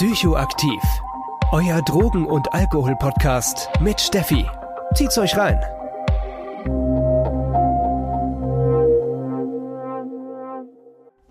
Psychoaktiv. 0.00 0.82
Euer 1.52 1.82
Drogen- 1.82 2.24
und 2.24 2.54
Alkohol-Podcast 2.54 3.68
mit 3.80 4.00
Steffi. 4.00 4.46
Zieht's 4.94 5.18
euch 5.18 5.36
rein. 5.36 5.60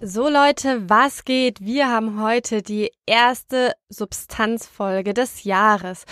So 0.01 0.29
Leute, 0.29 0.87
was 0.87 1.25
geht? 1.25 1.61
Wir 1.61 1.89
haben 1.89 2.21
heute 2.21 2.61
die 2.61 2.91
erste 3.07 3.73
Substanzfolge 3.89 5.15
des 5.15 5.45
Jahres. 5.45 6.05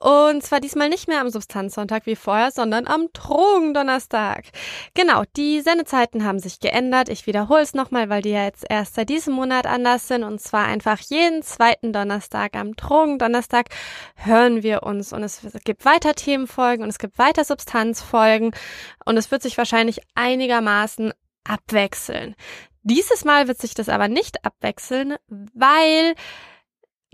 Und 0.00 0.42
zwar 0.42 0.60
diesmal 0.60 0.88
nicht 0.88 1.08
mehr 1.08 1.20
am 1.20 1.30
Substanzsonntag 1.30 2.06
wie 2.06 2.16
vorher, 2.16 2.50
sondern 2.50 2.86
am 2.86 3.08
Drogendonnerstag. 3.12 4.44
Genau, 4.94 5.22
die 5.36 5.60
Sendezeiten 5.60 6.24
haben 6.24 6.38
sich 6.38 6.60
geändert. 6.60 7.08
Ich 7.08 7.26
wiederhole 7.26 7.62
es 7.62 7.74
nochmal, 7.74 8.08
weil 8.08 8.22
die 8.22 8.30
ja 8.30 8.44
jetzt 8.44 8.64
erst 8.68 8.94
seit 8.94 9.08
diesem 9.08 9.34
Monat 9.34 9.66
anders 9.66 10.08
sind. 10.08 10.24
Und 10.24 10.40
zwar 10.40 10.66
einfach 10.66 10.98
jeden 10.98 11.42
zweiten 11.42 11.92
Donnerstag 11.92 12.56
am 12.56 12.74
Drogendonnerstag 12.74 13.66
hören 14.16 14.62
wir 14.62 14.82
uns. 14.82 15.12
Und 15.12 15.22
es 15.22 15.40
gibt 15.64 15.84
weiter 15.84 16.14
Themenfolgen 16.14 16.82
und 16.82 16.90
es 16.90 16.98
gibt 16.98 17.18
weiter 17.18 17.44
Substanzfolgen. 17.44 18.52
Und 19.04 19.16
es 19.16 19.30
wird 19.30 19.42
sich 19.42 19.58
wahrscheinlich 19.58 20.00
einigermaßen 20.14 21.12
abwechseln. 21.44 22.34
Dieses 22.82 23.24
Mal 23.24 23.48
wird 23.48 23.58
sich 23.58 23.74
das 23.74 23.88
aber 23.88 24.08
nicht 24.08 24.44
abwechseln, 24.44 25.16
weil 25.28 26.14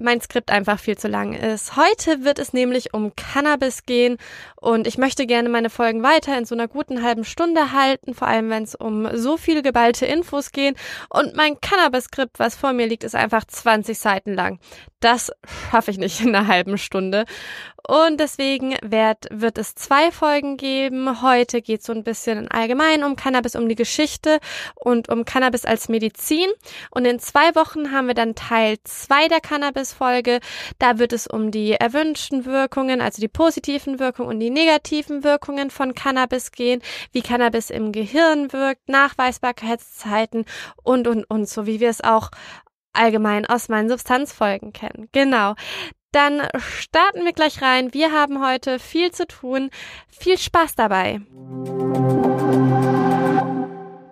mein 0.00 0.20
Skript 0.20 0.50
einfach 0.50 0.78
viel 0.78 0.96
zu 0.96 1.08
lang 1.08 1.32
ist. 1.34 1.76
Heute 1.76 2.24
wird 2.24 2.38
es 2.38 2.52
nämlich 2.52 2.94
um 2.94 3.14
Cannabis 3.14 3.84
gehen 3.84 4.16
und 4.56 4.86
ich 4.86 4.98
möchte 4.98 5.26
gerne 5.26 5.48
meine 5.48 5.70
Folgen 5.70 6.02
weiter 6.02 6.36
in 6.36 6.44
so 6.44 6.54
einer 6.54 6.68
guten 6.68 7.02
halben 7.02 7.24
Stunde 7.24 7.72
halten, 7.72 8.14
vor 8.14 8.28
allem 8.28 8.50
wenn 8.50 8.62
es 8.62 8.74
um 8.74 9.08
so 9.16 9.36
viele 9.36 9.62
geballte 9.62 10.06
Infos 10.06 10.52
geht. 10.52 10.76
Und 11.08 11.36
mein 11.36 11.60
Cannabis-Skript, 11.60 12.38
was 12.38 12.56
vor 12.56 12.72
mir 12.72 12.86
liegt, 12.86 13.04
ist 13.04 13.14
einfach 13.14 13.44
20 13.44 13.98
Seiten 13.98 14.34
lang. 14.34 14.58
Das 15.00 15.32
schaffe 15.70 15.90
ich 15.90 15.98
nicht 15.98 16.20
in 16.20 16.34
einer 16.34 16.46
halben 16.46 16.78
Stunde. 16.78 17.24
Und 17.86 18.20
deswegen 18.20 18.76
wird, 18.82 19.26
wird 19.30 19.58
es 19.58 19.74
zwei 19.74 20.10
Folgen 20.10 20.56
geben. 20.56 21.22
Heute 21.22 21.62
geht 21.62 21.80
es 21.80 21.86
so 21.86 21.92
ein 21.92 22.04
bisschen 22.04 22.48
allgemein 22.48 23.04
um 23.04 23.16
Cannabis, 23.16 23.56
um 23.56 23.68
die 23.68 23.74
Geschichte 23.74 24.38
und 24.74 25.08
um 25.08 25.24
Cannabis 25.24 25.64
als 25.64 25.88
Medizin. 25.88 26.48
Und 26.90 27.04
in 27.04 27.18
zwei 27.18 27.54
Wochen 27.54 27.92
haben 27.92 28.06
wir 28.06 28.14
dann 28.14 28.34
Teil 28.34 28.76
zwei 28.84 29.28
der 29.28 29.40
Cannabis-Folge. 29.40 30.40
Da 30.78 30.98
wird 30.98 31.12
es 31.12 31.26
um 31.26 31.50
die 31.50 31.72
erwünschten 31.72 32.44
Wirkungen, 32.44 33.00
also 33.00 33.20
die 33.20 33.28
positiven 33.28 33.98
Wirkungen 33.98 34.28
und 34.28 34.40
die 34.40 34.50
negativen 34.50 35.24
Wirkungen 35.24 35.70
von 35.70 35.94
Cannabis 35.94 36.52
gehen, 36.52 36.82
wie 37.12 37.22
Cannabis 37.22 37.70
im 37.70 37.92
Gehirn 37.92 38.52
wirkt, 38.52 38.88
Nachweisbarkeitszeiten 38.88 40.44
und, 40.82 41.08
und, 41.08 41.24
und, 41.24 41.48
so 41.48 41.66
wie 41.66 41.80
wir 41.80 41.90
es 41.90 42.02
auch 42.02 42.30
allgemein 42.92 43.46
aus 43.46 43.68
meinen 43.68 43.88
Substanzfolgen 43.88 44.72
kennen. 44.72 45.08
Genau. 45.12 45.54
Dann 46.12 46.42
starten 46.58 47.24
wir 47.24 47.32
gleich 47.32 47.62
rein. 47.62 47.94
Wir 47.94 48.12
haben 48.12 48.44
heute 48.44 48.78
viel 48.78 49.12
zu 49.12 49.26
tun. 49.26 49.70
Viel 50.08 50.38
Spaß 50.38 50.74
dabei. 50.74 51.20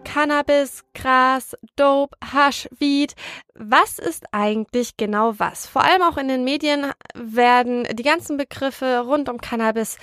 Cannabis, 0.05 0.85
Gras, 0.95 1.57
Dope, 1.77 2.17
Hasch, 2.33 2.69
Weed. 2.79 3.15
Was 3.55 3.99
ist 3.99 4.25
eigentlich 4.33 4.97
genau 4.97 5.39
was? 5.39 5.67
Vor 5.67 5.85
allem 5.85 6.03
auch 6.03 6.17
in 6.17 6.29
den 6.29 6.45
Medien 6.45 6.93
werden 7.15 7.87
die 7.93 8.03
ganzen 8.03 8.37
Begriffe 8.37 9.01
rund 9.01 9.29
um 9.29 9.39
Cannabis 9.39 9.99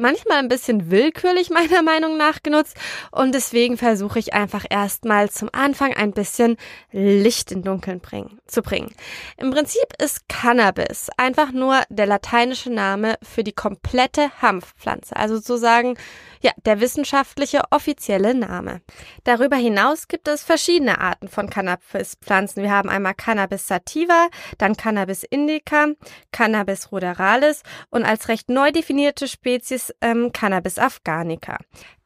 manchmal 0.00 0.38
ein 0.38 0.48
bisschen 0.48 0.90
willkürlich 0.90 1.50
meiner 1.50 1.82
Meinung 1.82 2.16
nach 2.16 2.42
genutzt 2.42 2.76
und 3.10 3.34
deswegen 3.34 3.76
versuche 3.76 4.18
ich 4.18 4.34
einfach 4.34 4.64
erstmal 4.68 5.30
zum 5.30 5.48
Anfang 5.52 5.94
ein 5.94 6.12
bisschen 6.12 6.56
Licht 6.90 7.52
in 7.52 7.62
Dunkeln 7.62 8.00
bringen, 8.00 8.40
zu 8.46 8.62
bringen. 8.62 8.92
Im 9.36 9.50
Prinzip 9.50 9.86
ist 10.02 10.28
Cannabis 10.28 11.08
einfach 11.16 11.52
nur 11.52 11.82
der 11.88 12.06
lateinische 12.06 12.70
Name 12.70 13.16
für 13.22 13.44
die 13.44 13.52
komplette 13.52 14.30
Hanfpflanze, 14.40 15.16
also 15.16 15.36
sozusagen 15.36 15.96
ja, 16.42 16.52
der 16.64 16.80
wissenschaftliche 16.80 17.62
offizielle 17.70 18.34
Name. 18.34 18.80
Darüber 19.24 19.56
hinaus 19.56 20.08
gibt 20.08 20.26
es 20.26 20.42
verschiedene 20.42 21.00
Arten 21.00 21.28
von 21.28 21.50
Cannabispflanzen. 21.50 22.62
Wir 22.62 22.70
haben 22.70 22.88
einmal 22.88 23.14
Cannabis 23.14 23.66
sativa, 23.66 24.28
dann 24.56 24.76
Cannabis 24.76 25.22
indica, 25.22 25.88
Cannabis 26.32 26.92
ruderalis 26.92 27.62
und 27.90 28.04
als 28.04 28.28
recht 28.28 28.48
neu 28.48 28.72
definierte 28.72 29.28
Spezies 29.28 29.89
ähm, 30.00 30.32
Cannabis 30.32 30.78
afghanica. 30.78 31.58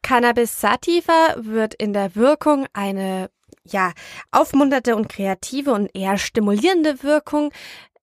Cannabis 0.02 0.60
sativa 0.60 1.34
wird 1.36 1.74
in 1.74 1.92
der 1.92 2.14
Wirkung 2.14 2.66
eine 2.72 3.30
ja, 3.66 3.92
aufmunterte 4.30 4.94
und 4.94 5.08
kreative 5.08 5.72
und 5.72 5.90
eher 5.94 6.18
stimulierende 6.18 7.02
Wirkung 7.02 7.50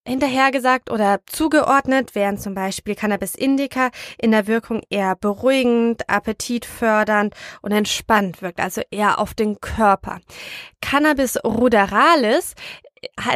hinterhergesagt 0.07 0.89
oder 0.89 1.19
zugeordnet, 1.27 2.15
während 2.15 2.41
zum 2.41 2.55
Beispiel 2.55 2.95
Cannabis 2.95 3.35
indica 3.35 3.91
in 4.17 4.31
der 4.31 4.47
Wirkung 4.47 4.81
eher 4.89 5.15
beruhigend, 5.15 6.09
appetitfördernd 6.09 7.35
und 7.61 7.71
entspannt 7.71 8.41
wirkt, 8.41 8.59
also 8.59 8.81
eher 8.89 9.19
auf 9.19 9.35
den 9.35 9.61
Körper. 9.61 10.19
Cannabis 10.81 11.37
ruderalis 11.43 12.55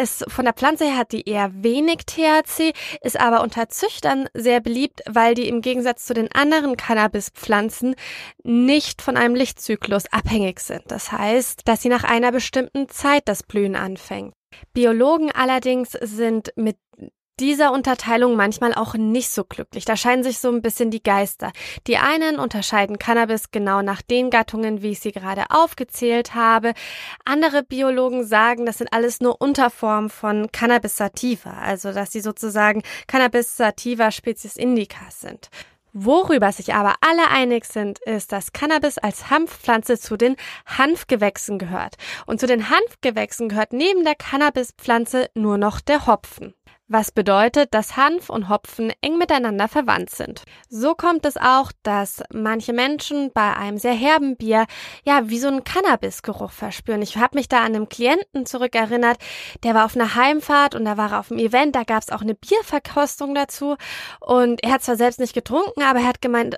ist 0.01 0.25
von 0.29 0.45
der 0.45 0.53
Pflanze 0.53 0.85
her 0.85 0.97
hat 0.97 1.11
die 1.11 1.27
eher 1.27 1.51
wenig 1.53 2.05
THC, 2.05 2.73
ist 3.01 3.19
aber 3.19 3.41
unter 3.41 3.69
Züchtern 3.69 4.27
sehr 4.33 4.61
beliebt, 4.61 5.01
weil 5.07 5.33
die 5.35 5.47
im 5.47 5.61
Gegensatz 5.61 6.05
zu 6.05 6.13
den 6.13 6.31
anderen 6.31 6.77
Cannabispflanzen 6.77 7.95
nicht 8.43 9.01
von 9.01 9.17
einem 9.17 9.35
Lichtzyklus 9.35 10.05
abhängig 10.11 10.59
sind. 10.59 10.83
Das 10.87 11.11
heißt, 11.11 11.61
dass 11.65 11.81
sie 11.81 11.89
nach 11.89 12.03
einer 12.03 12.31
bestimmten 12.31 12.89
Zeit 12.89 13.27
das 13.27 13.43
Blühen 13.43 13.75
anfängt. 13.75 14.33
Biologen 14.73 15.31
allerdings 15.31 15.91
sind 15.91 16.53
mit 16.55 16.77
dieser 17.39 17.73
Unterteilung 17.73 18.35
manchmal 18.35 18.73
auch 18.73 18.93
nicht 18.95 19.29
so 19.29 19.43
glücklich. 19.43 19.85
Da 19.85 19.97
scheinen 19.97 20.23
sich 20.23 20.39
so 20.39 20.49
ein 20.49 20.61
bisschen 20.61 20.91
die 20.91 21.03
Geister. 21.03 21.51
Die 21.87 21.97
einen 21.97 22.39
unterscheiden 22.39 22.97
Cannabis 22.97 23.51
genau 23.51 23.81
nach 23.81 24.01
den 24.01 24.29
Gattungen, 24.29 24.81
wie 24.81 24.91
ich 24.91 24.99
sie 24.99 25.11
gerade 25.11 25.45
aufgezählt 25.49 26.33
habe. 26.33 26.73
Andere 27.25 27.63
Biologen 27.63 28.25
sagen, 28.25 28.65
das 28.65 28.77
sind 28.77 28.93
alles 28.93 29.19
nur 29.19 29.41
Unterformen 29.41 30.09
von 30.09 30.51
Cannabis 30.51 30.97
sativa, 30.97 31.51
also 31.51 31.91
dass 31.91 32.11
sie 32.11 32.21
sozusagen 32.21 32.83
Cannabis 33.07 33.57
sativa 33.57 34.11
Spezies 34.11 34.55
indica 34.55 35.09
sind. 35.09 35.49
Worüber 35.97 36.51
sich 36.51 36.73
aber 36.73 36.95
alle 36.99 37.29
einig 37.29 37.63
sind, 37.63 37.99
ist, 37.99 38.33
dass 38.33 38.51
Cannabis 38.51 38.97
als 38.97 39.29
Hanfpflanze 39.29 39.97
zu 39.97 40.17
den 40.17 40.35
Hanfgewächsen 40.65 41.57
gehört. 41.57 41.95
Und 42.25 42.41
zu 42.41 42.47
den 42.47 42.69
Hanfgewächsen 42.69 43.47
gehört 43.47 43.71
neben 43.71 44.03
der 44.03 44.15
Cannabispflanze 44.15 45.29
nur 45.35 45.57
noch 45.57 45.79
der 45.79 46.05
Hopfen 46.05 46.53
was 46.87 47.11
bedeutet, 47.11 47.73
dass 47.73 47.97
Hanf 47.97 48.29
und 48.29 48.49
Hopfen 48.49 48.93
eng 49.01 49.17
miteinander 49.17 49.67
verwandt 49.67 50.11
sind. 50.11 50.43
So 50.69 50.93
kommt 50.93 51.25
es 51.25 51.37
auch, 51.37 51.71
dass 51.83 52.23
manche 52.31 52.73
Menschen 52.73 53.31
bei 53.33 53.55
einem 53.55 53.77
sehr 53.77 53.93
herben 53.93 54.37
Bier 54.37 54.65
ja 55.03 55.29
wie 55.29 55.39
so 55.39 55.47
einen 55.47 55.63
Cannabisgeruch 55.63 56.51
verspüren. 56.51 57.01
Ich 57.01 57.17
habe 57.17 57.37
mich 57.37 57.47
da 57.47 57.59
an 57.59 57.75
einen 57.75 57.89
Klienten 57.89 58.45
zurückerinnert, 58.45 59.17
der 59.63 59.73
war 59.73 59.85
auf 59.85 59.95
einer 59.95 60.15
Heimfahrt 60.15 60.75
und 60.75 60.85
da 60.85 60.97
war 60.97 61.13
er 61.13 61.19
auf 61.19 61.31
einem 61.31 61.39
Event, 61.39 61.75
da 61.75 61.83
gab 61.83 62.03
es 62.03 62.11
auch 62.11 62.21
eine 62.21 62.35
Bierverkostung 62.35 63.33
dazu 63.33 63.75
und 64.19 64.63
er 64.63 64.73
hat 64.73 64.83
zwar 64.83 64.95
selbst 64.95 65.19
nicht 65.19 65.33
getrunken, 65.33 65.81
aber 65.81 65.99
er 65.99 66.07
hat 66.07 66.21
gemeint, 66.21 66.57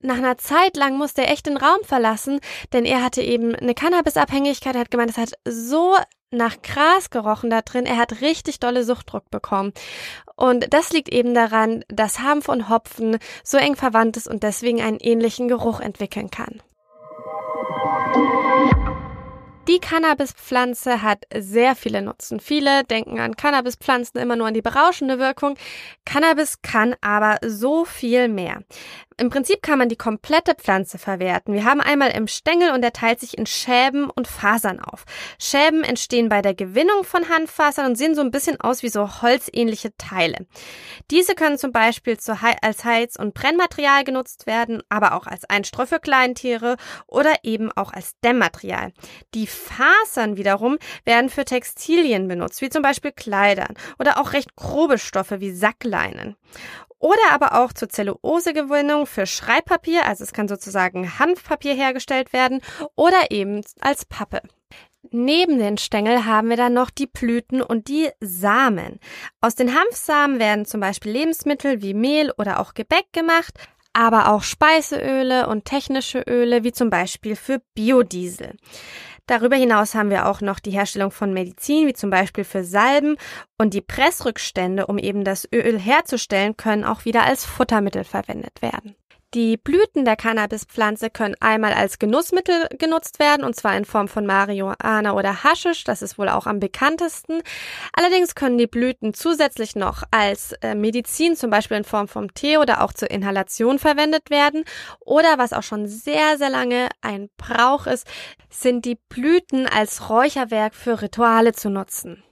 nach 0.00 0.18
einer 0.18 0.38
Zeit 0.38 0.76
lang 0.76 0.96
musste 0.96 1.22
er 1.22 1.32
echt 1.32 1.46
den 1.46 1.56
Raum 1.56 1.82
verlassen, 1.82 2.38
denn 2.72 2.84
er 2.84 3.02
hatte 3.02 3.20
eben 3.20 3.56
eine 3.56 3.74
Cannabisabhängigkeit. 3.74 4.76
Er 4.76 4.82
hat 4.82 4.92
gemeint, 4.92 5.10
es 5.10 5.18
hat 5.18 5.32
so 5.44 5.96
nach 6.30 6.60
Gras 6.62 7.10
gerochen 7.10 7.50
da 7.50 7.62
drin. 7.62 7.86
Er 7.86 7.96
hat 7.96 8.20
richtig 8.20 8.60
dolle 8.60 8.84
Suchtdruck 8.84 9.30
bekommen. 9.30 9.72
Und 10.36 10.72
das 10.72 10.92
liegt 10.92 11.08
eben 11.08 11.34
daran, 11.34 11.84
dass 11.88 12.20
Hanf 12.20 12.48
und 12.48 12.68
Hopfen 12.68 13.18
so 13.42 13.56
eng 13.58 13.76
verwandt 13.76 14.16
ist 14.16 14.28
und 14.28 14.42
deswegen 14.42 14.80
einen 14.80 15.00
ähnlichen 15.00 15.48
Geruch 15.48 15.80
entwickeln 15.80 16.30
kann. 16.30 16.62
Die 19.68 19.80
Cannabispflanze 19.80 21.02
hat 21.02 21.24
sehr 21.36 21.76
viele 21.76 22.00
Nutzen. 22.00 22.40
Viele 22.40 22.84
denken 22.84 23.20
an 23.20 23.36
Cannabispflanzen 23.36 24.18
immer 24.18 24.34
nur 24.34 24.46
an 24.46 24.54
die 24.54 24.62
berauschende 24.62 25.18
Wirkung. 25.18 25.58
Cannabis 26.06 26.62
kann 26.62 26.96
aber 27.02 27.36
so 27.46 27.84
viel 27.84 28.28
mehr. 28.28 28.62
Im 29.20 29.30
Prinzip 29.30 29.62
kann 29.62 29.80
man 29.80 29.88
die 29.88 29.96
komplette 29.96 30.54
Pflanze 30.54 30.96
verwerten. 30.96 31.52
Wir 31.52 31.64
haben 31.64 31.80
einmal 31.80 32.12
im 32.12 32.28
Stängel 32.28 32.70
und 32.70 32.82
der 32.82 32.92
teilt 32.92 33.18
sich 33.18 33.36
in 33.36 33.46
Schäben 33.46 34.08
und 34.10 34.28
Fasern 34.28 34.78
auf. 34.78 35.04
Schäben 35.40 35.82
entstehen 35.82 36.28
bei 36.28 36.40
der 36.40 36.54
Gewinnung 36.54 37.02
von 37.02 37.28
Hanffasern 37.28 37.86
und 37.86 37.96
sehen 37.96 38.14
so 38.14 38.20
ein 38.20 38.30
bisschen 38.30 38.60
aus 38.60 38.84
wie 38.84 38.88
so 38.88 39.20
holzähnliche 39.20 39.94
Teile. 39.98 40.46
Diese 41.10 41.34
können 41.34 41.58
zum 41.58 41.72
Beispiel 41.72 42.16
als 42.62 42.84
Heiz- 42.84 43.18
und 43.18 43.34
Brennmaterial 43.34 44.04
genutzt 44.04 44.46
werden, 44.46 44.82
aber 44.88 45.14
auch 45.14 45.26
als 45.26 45.44
Einstreu 45.44 45.84
für 45.84 45.98
Kleintiere 45.98 46.76
oder 47.08 47.34
eben 47.42 47.72
auch 47.72 47.92
als 47.92 48.12
Dämmmaterial. 48.20 48.92
Die 49.34 49.48
Fasern 49.58 50.36
wiederum 50.36 50.78
werden 51.04 51.28
für 51.28 51.44
Textilien 51.44 52.28
benutzt, 52.28 52.62
wie 52.62 52.70
zum 52.70 52.82
Beispiel 52.82 53.12
Kleidern 53.12 53.74
oder 53.98 54.18
auch 54.18 54.32
recht 54.32 54.56
grobe 54.56 54.98
Stoffe 54.98 55.40
wie 55.40 55.52
Sackleinen 55.52 56.36
oder 57.00 57.30
aber 57.30 57.62
auch 57.62 57.72
zur 57.72 57.88
Zellulosegewinnung 57.88 59.06
für 59.06 59.26
Schreibpapier, 59.26 60.06
also 60.06 60.24
es 60.24 60.32
kann 60.32 60.48
sozusagen 60.48 61.18
Hanfpapier 61.18 61.74
hergestellt 61.74 62.32
werden 62.32 62.60
oder 62.96 63.30
eben 63.30 63.62
als 63.80 64.04
Pappe. 64.04 64.42
Neben 65.10 65.58
den 65.58 65.78
Stängel 65.78 66.26
haben 66.26 66.50
wir 66.50 66.56
dann 66.56 66.74
noch 66.74 66.90
die 66.90 67.06
Blüten 67.06 67.62
und 67.62 67.88
die 67.88 68.10
Samen. 68.20 68.98
Aus 69.40 69.54
den 69.54 69.74
Hanfsamen 69.74 70.38
werden 70.38 70.66
zum 70.66 70.80
Beispiel 70.80 71.12
Lebensmittel 71.12 71.82
wie 71.82 71.94
Mehl 71.94 72.32
oder 72.36 72.60
auch 72.60 72.74
Gebäck 72.74 73.06
gemacht, 73.12 73.54
aber 73.92 74.30
auch 74.32 74.42
Speiseöle 74.42 75.48
und 75.48 75.64
technische 75.64 76.20
Öle 76.20 76.62
wie 76.64 76.72
zum 76.72 76.90
Beispiel 76.90 77.36
für 77.36 77.62
Biodiesel. 77.74 78.56
Darüber 79.28 79.56
hinaus 79.56 79.94
haben 79.94 80.08
wir 80.08 80.26
auch 80.26 80.40
noch 80.40 80.58
die 80.58 80.70
Herstellung 80.70 81.10
von 81.10 81.34
Medizin, 81.34 81.86
wie 81.86 81.92
zum 81.92 82.08
Beispiel 82.08 82.44
für 82.44 82.64
Salben 82.64 83.16
und 83.58 83.74
die 83.74 83.82
Pressrückstände, 83.82 84.86
um 84.86 84.96
eben 84.96 85.22
das 85.22 85.46
Öl 85.54 85.78
herzustellen, 85.78 86.56
können 86.56 86.82
auch 86.82 87.04
wieder 87.04 87.24
als 87.24 87.44
Futtermittel 87.44 88.04
verwendet 88.04 88.62
werden. 88.62 88.96
Die 89.34 89.58
Blüten 89.58 90.06
der 90.06 90.16
Cannabispflanze 90.16 91.10
können 91.10 91.34
einmal 91.40 91.74
als 91.74 91.98
Genussmittel 91.98 92.66
genutzt 92.78 93.18
werden, 93.18 93.44
und 93.44 93.54
zwar 93.54 93.76
in 93.76 93.84
Form 93.84 94.08
von 94.08 94.24
Marihuana 94.24 95.12
oder 95.12 95.44
Haschisch, 95.44 95.84
das 95.84 96.00
ist 96.00 96.18
wohl 96.18 96.30
auch 96.30 96.46
am 96.46 96.60
bekanntesten. 96.60 97.42
Allerdings 97.92 98.34
können 98.34 98.56
die 98.56 98.66
Blüten 98.66 99.12
zusätzlich 99.12 99.76
noch 99.76 100.02
als 100.10 100.52
äh, 100.62 100.74
Medizin, 100.74 101.36
zum 101.36 101.50
Beispiel 101.50 101.76
in 101.76 101.84
Form 101.84 102.08
von 102.08 102.32
Tee 102.32 102.56
oder 102.56 102.82
auch 102.82 102.94
zur 102.94 103.10
Inhalation 103.10 103.78
verwendet 103.78 104.30
werden. 104.30 104.64
Oder 105.00 105.36
was 105.36 105.52
auch 105.52 105.62
schon 105.62 105.88
sehr, 105.88 106.38
sehr 106.38 106.48
lange 106.48 106.88
ein 107.02 107.28
Brauch 107.36 107.86
ist, 107.86 108.06
sind 108.48 108.86
die 108.86 108.98
Blüten 109.10 109.66
als 109.66 110.08
Räucherwerk 110.08 110.74
für 110.74 111.02
Rituale 111.02 111.52
zu 111.52 111.68
nutzen. 111.68 112.24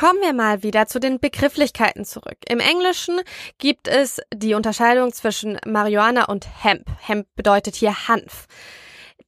Kommen 0.00 0.22
wir 0.22 0.32
mal 0.32 0.62
wieder 0.62 0.86
zu 0.86 0.98
den 0.98 1.20
Begrifflichkeiten 1.20 2.06
zurück. 2.06 2.38
Im 2.48 2.58
Englischen 2.58 3.20
gibt 3.58 3.86
es 3.86 4.18
die 4.32 4.54
Unterscheidung 4.54 5.12
zwischen 5.12 5.58
Marihuana 5.66 6.24
und 6.24 6.46
Hemp. 6.64 6.86
Hemp 7.00 7.26
bedeutet 7.36 7.76
hier 7.76 8.08
Hanf. 8.08 8.46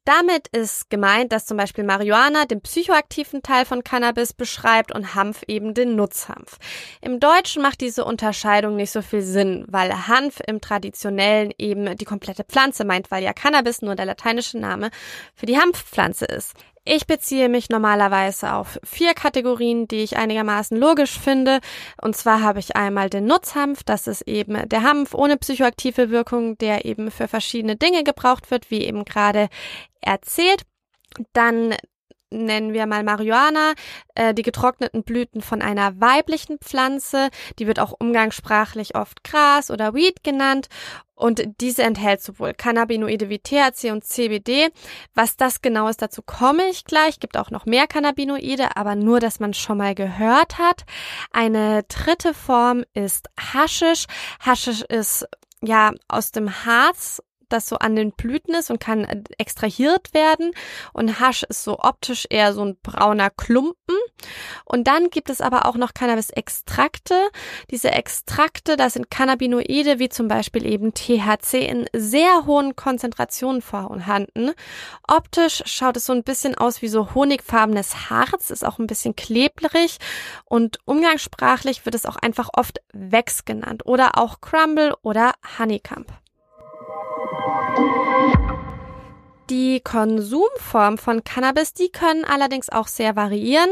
Damit 0.06 0.48
ist 0.48 0.88
gemeint, 0.88 1.30
dass 1.30 1.44
zum 1.44 1.58
Beispiel 1.58 1.84
Marihuana 1.84 2.46
den 2.46 2.62
psychoaktiven 2.62 3.42
Teil 3.42 3.66
von 3.66 3.84
Cannabis 3.84 4.32
beschreibt 4.32 4.94
und 4.94 5.14
Hanf 5.14 5.42
eben 5.46 5.74
den 5.74 5.94
Nutzhanf. 5.94 6.56
Im 7.02 7.20
Deutschen 7.20 7.60
macht 7.62 7.82
diese 7.82 8.06
Unterscheidung 8.06 8.74
nicht 8.74 8.92
so 8.92 9.02
viel 9.02 9.20
Sinn, 9.20 9.66
weil 9.69 10.08
Hanf 10.08 10.40
im 10.46 10.62
traditionellen 10.62 11.52
eben 11.58 11.98
die 11.98 12.06
komplette 12.06 12.44
Pflanze 12.44 12.86
meint, 12.86 13.10
weil 13.10 13.22
ja 13.22 13.34
Cannabis 13.34 13.82
nur 13.82 13.94
der 13.94 14.06
lateinische 14.06 14.58
Name 14.58 14.90
für 15.34 15.44
die 15.44 15.58
Hanfpflanze 15.58 16.24
ist. 16.24 16.54
Ich 16.84 17.06
beziehe 17.06 17.49
mich 17.49 17.69
normalerweise 17.69 18.55
auf 18.55 18.81
vier 18.82 19.14
Kategorien, 19.14 19.87
die 19.87 20.02
ich 20.02 20.17
einigermaßen 20.17 20.76
logisch 20.76 21.17
finde. 21.17 21.61
Und 22.00 22.17
zwar 22.17 22.43
habe 22.43 22.58
ich 22.58 22.75
einmal 22.75 23.08
den 23.08 23.26
Nutzhanf, 23.26 23.84
das 23.84 24.08
ist 24.08 24.23
eben 24.23 24.69
der 24.69 24.82
Hanf 24.82 25.14
ohne 25.14 25.37
psychoaktive 25.37 26.11
Wirkung, 26.11 26.58
der 26.58 26.84
eben 26.84 27.12
für 27.12 27.29
verschiedene 27.29 27.76
Dinge 27.76 28.02
gebraucht 28.02 28.50
wird, 28.50 28.73
wie 28.73 28.82
eben 28.82 29.05
gerade 29.05 29.49
erzählt. 30.00 30.62
Dann 31.32 31.76
nennen 32.32 32.73
wir 32.73 32.87
mal 32.87 33.02
Marihuana, 33.05 33.75
äh, 34.14 34.34
die 34.34 34.43
getrockneten 34.43 35.02
Blüten 35.02 35.43
von 35.43 35.62
einer 35.62 36.00
weiblichen 36.00 36.58
Pflanze. 36.58 37.29
Die 37.58 37.67
wird 37.67 37.79
auch 37.79 37.93
umgangssprachlich 37.99 38.94
oft 38.94 39.23
Gras 39.25 39.70
oder 39.70 39.94
Weed 39.94 40.25
genannt. 40.25 40.69
Und 41.14 41.43
diese 41.61 41.84
enthält 41.84 42.20
sowohl 42.20 42.52
Cannabinoide 42.52 43.29
wie 43.29 43.38
THC 43.38 43.93
und 43.93 44.05
CBD. 44.05 44.70
Was 45.14 45.37
das 45.37 45.62
genau 45.62 45.87
ist, 45.87 46.02
dazu 46.02 46.20
komme 46.20 46.64
ich 46.69 46.84
gleich. 46.84 47.20
Gibt 47.20 47.37
auch 47.37 47.50
noch 47.50 47.64
mehr 47.64 47.87
Cannabinoide, 47.87 48.76
aber 48.76 48.96
nur, 48.96 49.20
dass 49.20 49.38
man 49.38 49.55
schon 49.55 49.79
mal 49.79 49.94
gehört 49.94 50.58
hat. 50.58 50.82
Eine 51.31 51.84
dritte 51.84 52.34
Form 52.34 52.82
ist 52.93 53.29
Haschisch. 53.38 54.06
Haschisch 54.40 54.82
ist 54.82 55.25
ja 55.62 55.93
aus 56.08 56.32
dem 56.32 56.64
Harz 56.64 57.23
das 57.52 57.69
so 57.69 57.76
an 57.76 57.96
den 57.96 58.12
Blüten 58.12 58.54
ist 58.54 58.70
und 58.70 58.81
kann 58.81 59.04
äh, 59.04 59.22
extrahiert 59.38 60.14
werden. 60.14 60.52
Und 60.93 61.20
Hasch 61.20 61.43
ist 61.44 61.64
so 61.64 61.78
optisch 61.78 62.26
eher 62.31 62.52
so 62.52 62.64
ein 62.64 62.76
brauner 62.82 63.31
Klumpen. 63.31 63.96
Und 64.64 64.87
dann 64.87 65.10
gibt 65.10 65.31
es 65.31 65.40
aber 65.40 65.66
auch 65.66 65.76
noch 65.76 65.94
Cannabis-Extrakte. 65.94 67.14
Diese 67.70 67.90
Extrakte, 67.90 68.76
das 68.76 68.94
sind 68.94 69.10
Cannabinoide, 69.10 69.99
wie 69.99 70.08
zum 70.08 70.28
Beispiel 70.28 70.66
eben 70.66 70.94
THC 70.94 71.66
in 71.66 71.87
sehr 71.93 72.46
hohen 72.46 72.76
Konzentrationen 72.76 73.62
vorhanden. 73.62 74.52
Optisch 75.06 75.62
schaut 75.66 75.96
es 75.96 76.06
so 76.06 76.12
ein 76.12 76.22
bisschen 76.22 76.55
aus 76.56 76.82
wie 76.82 76.88
so 76.88 77.14
honigfarbenes 77.14 78.10
Harz, 78.10 78.50
ist 78.50 78.64
auch 78.64 78.78
ein 78.78 78.87
bisschen 78.87 79.16
klebrig 79.16 79.98
und 80.44 80.78
umgangssprachlich 80.84 81.84
wird 81.84 81.94
es 81.94 82.06
auch 82.06 82.16
einfach 82.16 82.50
oft 82.55 82.81
Wex 82.93 83.44
genannt 83.44 83.87
oder 83.87 84.19
auch 84.19 84.40
Crumble 84.40 84.94
oder 85.02 85.34
Honeycomb. 85.58 86.06
Die 89.52 89.82
Konsumform 89.82 90.96
von 90.96 91.25
Cannabis, 91.25 91.75
die 91.75 91.90
können 91.90 92.25
allerdings 92.25 92.70
auch 92.70 92.87
sehr 92.87 93.16
variieren. 93.16 93.70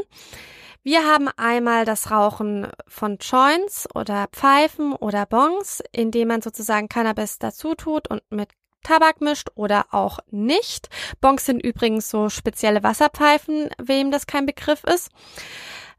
Wir 0.82 1.06
haben 1.06 1.28
einmal 1.38 1.86
das 1.86 2.10
Rauchen 2.10 2.68
von 2.86 3.16
Joints 3.16 3.88
oder 3.94 4.28
Pfeifen 4.30 4.92
oder 4.92 5.24
Bongs, 5.24 5.82
indem 5.90 6.28
man 6.28 6.42
sozusagen 6.42 6.90
Cannabis 6.90 7.38
dazu 7.38 7.74
tut 7.74 8.08
und 8.10 8.20
mit 8.28 8.50
Tabak 8.82 9.22
mischt 9.22 9.48
oder 9.54 9.86
auch 9.90 10.18
nicht. 10.30 10.90
Bongs 11.22 11.46
sind 11.46 11.64
übrigens 11.64 12.10
so 12.10 12.28
spezielle 12.28 12.82
Wasserpfeifen, 12.82 13.70
wem 13.78 14.10
das 14.10 14.26
kein 14.26 14.44
Begriff 14.44 14.84
ist. 14.84 15.08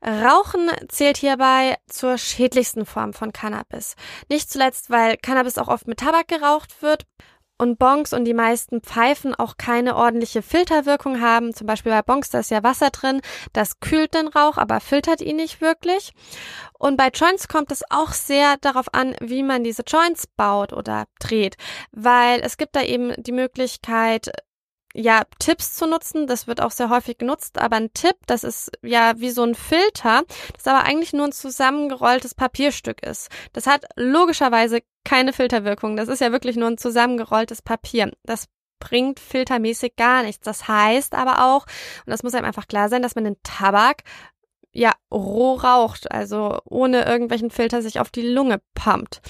Rauchen 0.06 0.70
zählt 0.90 1.18
hierbei 1.18 1.76
zur 1.88 2.20
schädlichsten 2.20 2.86
Form 2.86 3.14
von 3.14 3.34
Cannabis. 3.34 3.96
Nicht 4.30 4.52
zuletzt, 4.52 4.92
weil 4.92 5.18
Cannabis 5.18 5.58
auch 5.58 5.70
oft 5.70 5.88
mit 5.88 6.02
Tabak 6.02 6.28
geraucht 6.28 6.84
wird 6.84 7.08
und 7.62 7.78
Bongs 7.78 8.12
und 8.12 8.26
die 8.26 8.34
meisten 8.34 8.82
Pfeifen 8.82 9.36
auch 9.36 9.56
keine 9.56 9.96
ordentliche 9.96 10.42
Filterwirkung 10.42 11.22
haben. 11.22 11.54
Zum 11.54 11.68
Beispiel 11.68 11.92
bei 11.92 12.02
Bongs, 12.02 12.32
da 12.32 12.40
ist 12.40 12.50
ja 12.50 12.64
Wasser 12.64 12.90
drin, 12.90 13.22
das 13.54 13.80
kühlt 13.80 14.16
den 14.16 14.28
Rauch, 14.28 14.58
aber 14.58 14.80
filtert 14.80 15.22
ihn 15.22 15.36
nicht 15.36 15.62
wirklich. 15.62 16.14
Und 16.80 16.98
bei 16.98 17.10
Joints 17.10 17.48
kommt 17.48 17.72
es 17.72 17.84
auch 17.92 18.14
sehr 18.14 18.58
darauf 18.62 18.92
an, 18.94 19.16
wie 19.22 19.44
man 19.44 19.64
diese 19.64 19.84
Joints 19.84 20.26
baut 20.26 20.74
oder 20.74 21.06
dreht, 21.20 21.56
weil 21.92 22.42
es 22.42 22.58
gibt 22.58 22.76
da 22.76 22.82
eben 22.82 23.14
die 23.22 23.32
Möglichkeit, 23.32 24.32
ja, 24.94 25.24
Tipps 25.40 25.76
zu 25.76 25.88
nutzen. 25.88 26.28
Das 26.28 26.48
wird 26.48 26.62
auch 26.62 26.72
sehr 26.72 26.90
häufig 26.90 27.18
genutzt, 27.18 27.60
aber 27.60 27.78
ein 27.78 27.94
Tipp, 27.94 28.16
das 28.28 28.44
ist 28.44 28.72
ja 28.82 29.14
wie 29.18 29.30
so 29.30 29.44
ein 29.44 29.56
Filter, 29.56 30.24
das 30.54 30.68
aber 30.68 30.84
eigentlich 30.84 31.14
nur 31.14 31.28
ein 31.28 31.32
zusammengerolltes 31.32 32.36
Papierstück 32.36 33.04
ist. 33.04 33.30
Das 33.54 33.68
hat 33.68 33.86
logischerweise 33.96 34.82
keine 35.04 35.34
Filterwirkung. 35.34 35.96
Das 35.96 36.10
ist 36.10 36.22
ja 36.22 36.32
wirklich 36.32 36.56
nur 36.56 36.70
ein 36.70 36.78
zusammengerolltes 36.78 37.62
Papier. 37.62 38.12
Das 38.24 38.48
bringt 38.80 39.20
filtermäßig 39.20 39.96
gar 39.96 40.24
nichts. 40.24 40.44
Das 40.44 40.68
heißt 40.68 41.16
aber 41.16 41.46
auch, 41.46 41.66
und 42.06 42.12
das 42.12 42.24
muss 42.24 42.34
einem 42.34 42.46
einfach 42.46 42.68
klar 42.68 42.90
sein, 42.90 43.02
dass 43.02 43.16
man 43.16 43.24
den 43.24 43.38
Tabak 43.44 44.04
ja 44.74 44.94
roh 45.12 45.54
raucht, 45.54 46.12
also 46.12 46.60
ohne 46.66 47.06
irgendwelchen 47.06 47.52
Filter 47.52 47.82
sich 47.82 48.00
auf 48.00 48.10
die 48.10 48.28
Lunge 48.28 48.62
pumpt. 48.74 49.22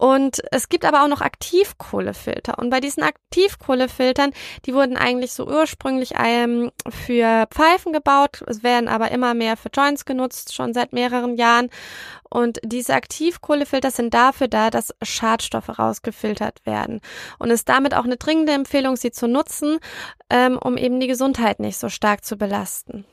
Und 0.00 0.40
es 0.50 0.70
gibt 0.70 0.86
aber 0.86 1.04
auch 1.04 1.08
noch 1.08 1.20
Aktivkohlefilter. 1.20 2.58
Und 2.58 2.70
bei 2.70 2.80
diesen 2.80 3.02
Aktivkohlefiltern, 3.02 4.32
die 4.64 4.72
wurden 4.72 4.96
eigentlich 4.96 5.32
so 5.32 5.46
ursprünglich 5.46 6.14
ähm, 6.18 6.70
für 6.88 7.46
Pfeifen 7.50 7.92
gebaut, 7.92 8.42
es 8.46 8.62
werden 8.62 8.88
aber 8.88 9.10
immer 9.10 9.34
mehr 9.34 9.58
für 9.58 9.68
Joints 9.68 10.06
genutzt, 10.06 10.54
schon 10.54 10.72
seit 10.72 10.94
mehreren 10.94 11.36
Jahren. 11.36 11.68
Und 12.30 12.60
diese 12.64 12.94
Aktivkohlefilter 12.94 13.90
sind 13.90 14.14
dafür 14.14 14.48
da, 14.48 14.70
dass 14.70 14.94
Schadstoffe 15.02 15.78
rausgefiltert 15.78 16.64
werden. 16.64 17.02
Und 17.38 17.50
ist 17.50 17.68
damit 17.68 17.92
auch 17.92 18.04
eine 18.04 18.16
dringende 18.16 18.54
Empfehlung, 18.54 18.96
sie 18.96 19.10
zu 19.10 19.28
nutzen, 19.28 19.80
ähm, 20.30 20.56
um 20.56 20.78
eben 20.78 20.98
die 21.00 21.08
Gesundheit 21.08 21.60
nicht 21.60 21.76
so 21.76 21.90
stark 21.90 22.24
zu 22.24 22.38
belasten. 22.38 23.04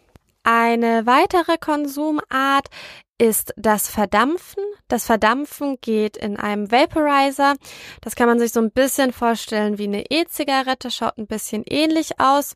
Eine 0.50 1.06
weitere 1.06 1.58
Konsumart 1.58 2.70
ist 3.18 3.54
das 3.58 3.90
Verdampfen. 3.90 4.64
Das 4.88 5.06
Verdampfen 5.06 5.76
geht 5.82 6.16
in 6.16 6.38
einem 6.38 6.72
Vaporizer. 6.72 7.56
Das 8.00 8.16
kann 8.16 8.30
man 8.30 8.40
sich 8.40 8.54
so 8.54 8.62
ein 8.62 8.72
bisschen 8.72 9.12
vorstellen 9.12 9.78
wie 9.78 9.84
eine 9.84 10.10
E-Zigarette, 10.10 10.90
schaut 10.90 11.18
ein 11.18 11.28
bisschen 11.28 11.66
ähnlich 11.70 12.22
aus. 12.22 12.54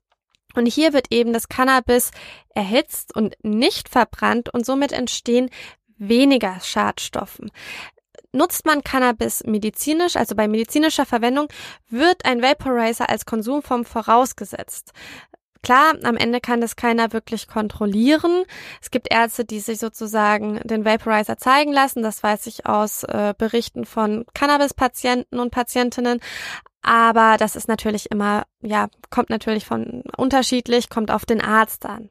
Und 0.56 0.68
hier 0.68 0.94
wird 0.94 1.08
eben 1.12 1.34
das 1.34 1.50
Cannabis 1.50 2.12
erhitzt 2.56 3.14
und 3.14 3.36
nicht 3.44 3.90
verbrannt 3.90 4.54
und 4.54 4.66
somit 4.66 4.94
entstehen 4.94 5.50
weniger 5.98 6.62
Schadstoffen. 6.62 7.52
Nutzt 8.32 8.66
man 8.66 8.86
Cannabis 8.86 9.44
medizinisch, 9.44 10.16
also 10.16 10.36
bei 10.36 10.48
medizinischer 10.48 11.06
Verwendung, 11.06 11.50
wird 11.90 12.24
ein 12.24 12.42
Vaporizer 12.42 13.10
als 13.10 13.26
Konsumform 13.26 13.84
vorausgesetzt. 13.84 14.94
Klar, 15.63 15.94
am 16.03 16.18
Ende 16.18 16.41
kann 16.41 16.60
das 16.60 16.75
keiner 16.75 17.13
wirklich 17.13 17.48
kontrollieren. 17.48 18.44
Es 18.82 18.89
gibt 18.89 19.12
Ärzte, 19.12 19.46
die 19.46 19.60
sich 19.60 19.80
sozusagen 19.80 20.60
den 20.63 20.86
Vaporizer 20.86 21.38
zeigen 21.38 21.72
lassen. 21.72 22.01
Das 22.01 22.24
weiß 22.24 22.48
ich 22.48 22.65
aus 22.65 23.03
äh, 23.03 23.34
Berichten 23.38 23.86
von 23.86 24.25
Cannabis-Patienten 24.34 25.39
und 25.39 25.51
Patientinnen. 25.51 26.20
Aber 26.82 27.38
das 27.38 27.56
ist 27.56 27.68
natürlich 27.68 28.10
immer, 28.10 28.46
ja, 28.62 28.88
kommt 29.12 29.30
natürlich 29.30 29.65
von 29.65 30.03
unterschiedlich, 30.18 30.89
kommt 30.89 31.12
auf 31.12 31.25
den 31.25 31.41
Arzt 31.41 31.86
an. 31.86 32.10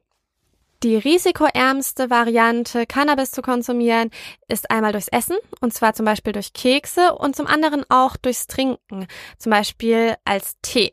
Die 0.82 0.96
risikoärmste 0.96 2.08
Variante, 2.08 2.86
Cannabis 2.86 3.32
zu 3.32 3.42
konsumieren, 3.42 4.10
ist 4.48 4.70
einmal 4.70 4.92
durchs 4.92 5.08
Essen, 5.08 5.36
und 5.60 5.74
zwar 5.74 5.92
zum 5.92 6.06
Beispiel 6.06 6.32
durch 6.32 6.54
Kekse 6.54 7.14
und 7.14 7.36
zum 7.36 7.46
anderen 7.46 7.84
auch 7.90 8.16
durchs 8.16 8.46
Trinken, 8.46 9.06
zum 9.36 9.50
Beispiel 9.50 10.14
als 10.24 10.56
Tee. 10.62 10.90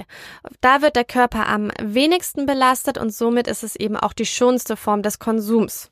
Da 0.59 0.81
wird 0.81 0.97
der 0.97 1.05
Körper 1.05 1.47
am 1.47 1.71
wenigsten 1.81 2.45
belastet 2.45 2.97
und 2.97 3.11
somit 3.13 3.47
ist 3.47 3.63
es 3.63 3.77
eben 3.77 3.95
auch 3.95 4.11
die 4.11 4.25
schonste 4.25 4.75
Form 4.75 5.03
des 5.03 5.19
Konsums. 5.19 5.89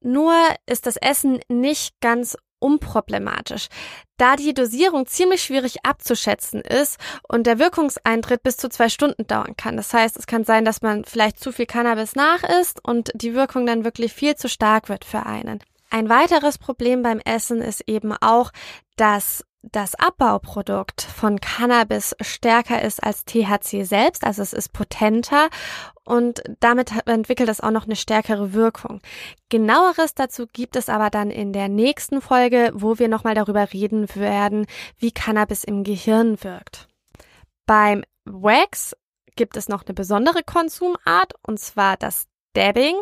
Nur 0.00 0.34
ist 0.66 0.84
das 0.84 0.98
Essen 0.98 1.40
nicht 1.48 1.98
ganz 2.02 2.36
unproblematisch, 2.64 3.68
da 4.16 4.36
die 4.36 4.54
Dosierung 4.54 5.06
ziemlich 5.06 5.42
schwierig 5.42 5.84
abzuschätzen 5.84 6.62
ist 6.62 6.98
und 7.28 7.46
der 7.46 7.58
Wirkungseintritt 7.58 8.42
bis 8.42 8.56
zu 8.56 8.70
zwei 8.70 8.88
Stunden 8.88 9.26
dauern 9.26 9.54
kann. 9.56 9.76
Das 9.76 9.92
heißt, 9.92 10.16
es 10.16 10.26
kann 10.26 10.44
sein, 10.44 10.64
dass 10.64 10.80
man 10.80 11.04
vielleicht 11.04 11.38
zu 11.38 11.52
viel 11.52 11.66
Cannabis 11.66 12.14
nachisst 12.14 12.82
und 12.82 13.10
die 13.14 13.34
Wirkung 13.34 13.66
dann 13.66 13.84
wirklich 13.84 14.14
viel 14.14 14.34
zu 14.34 14.48
stark 14.48 14.88
wird 14.88 15.04
für 15.04 15.26
einen. 15.26 15.60
Ein 15.90 16.08
weiteres 16.08 16.56
Problem 16.56 17.02
beim 17.02 17.20
Essen 17.20 17.60
ist 17.60 17.82
eben 17.86 18.14
auch, 18.14 18.50
dass 18.96 19.44
das 19.72 19.94
Abbauprodukt 19.94 21.02
von 21.02 21.40
Cannabis 21.40 22.14
stärker 22.20 22.82
ist 22.82 23.02
als 23.02 23.24
THC 23.24 23.84
selbst, 23.84 24.24
also 24.24 24.42
es 24.42 24.52
ist 24.52 24.72
potenter 24.72 25.48
und 26.04 26.42
damit 26.60 26.92
entwickelt 27.06 27.48
es 27.48 27.60
auch 27.60 27.70
noch 27.70 27.86
eine 27.86 27.96
stärkere 27.96 28.52
Wirkung. 28.52 29.00
Genaueres 29.48 30.14
dazu 30.14 30.46
gibt 30.52 30.76
es 30.76 30.88
aber 30.88 31.10
dann 31.10 31.30
in 31.30 31.52
der 31.52 31.68
nächsten 31.68 32.20
Folge, 32.20 32.72
wo 32.74 32.98
wir 32.98 33.08
nochmal 33.08 33.34
darüber 33.34 33.72
reden 33.72 34.06
werden, 34.14 34.66
wie 34.98 35.12
Cannabis 35.12 35.64
im 35.64 35.84
Gehirn 35.84 36.42
wirkt. 36.42 36.88
Beim 37.66 38.04
Wax 38.24 38.94
gibt 39.36 39.56
es 39.56 39.68
noch 39.68 39.84
eine 39.84 39.94
besondere 39.94 40.42
Konsumart 40.42 41.32
und 41.42 41.58
zwar 41.58 41.96
das 41.96 42.26
Dabbing. 42.54 42.94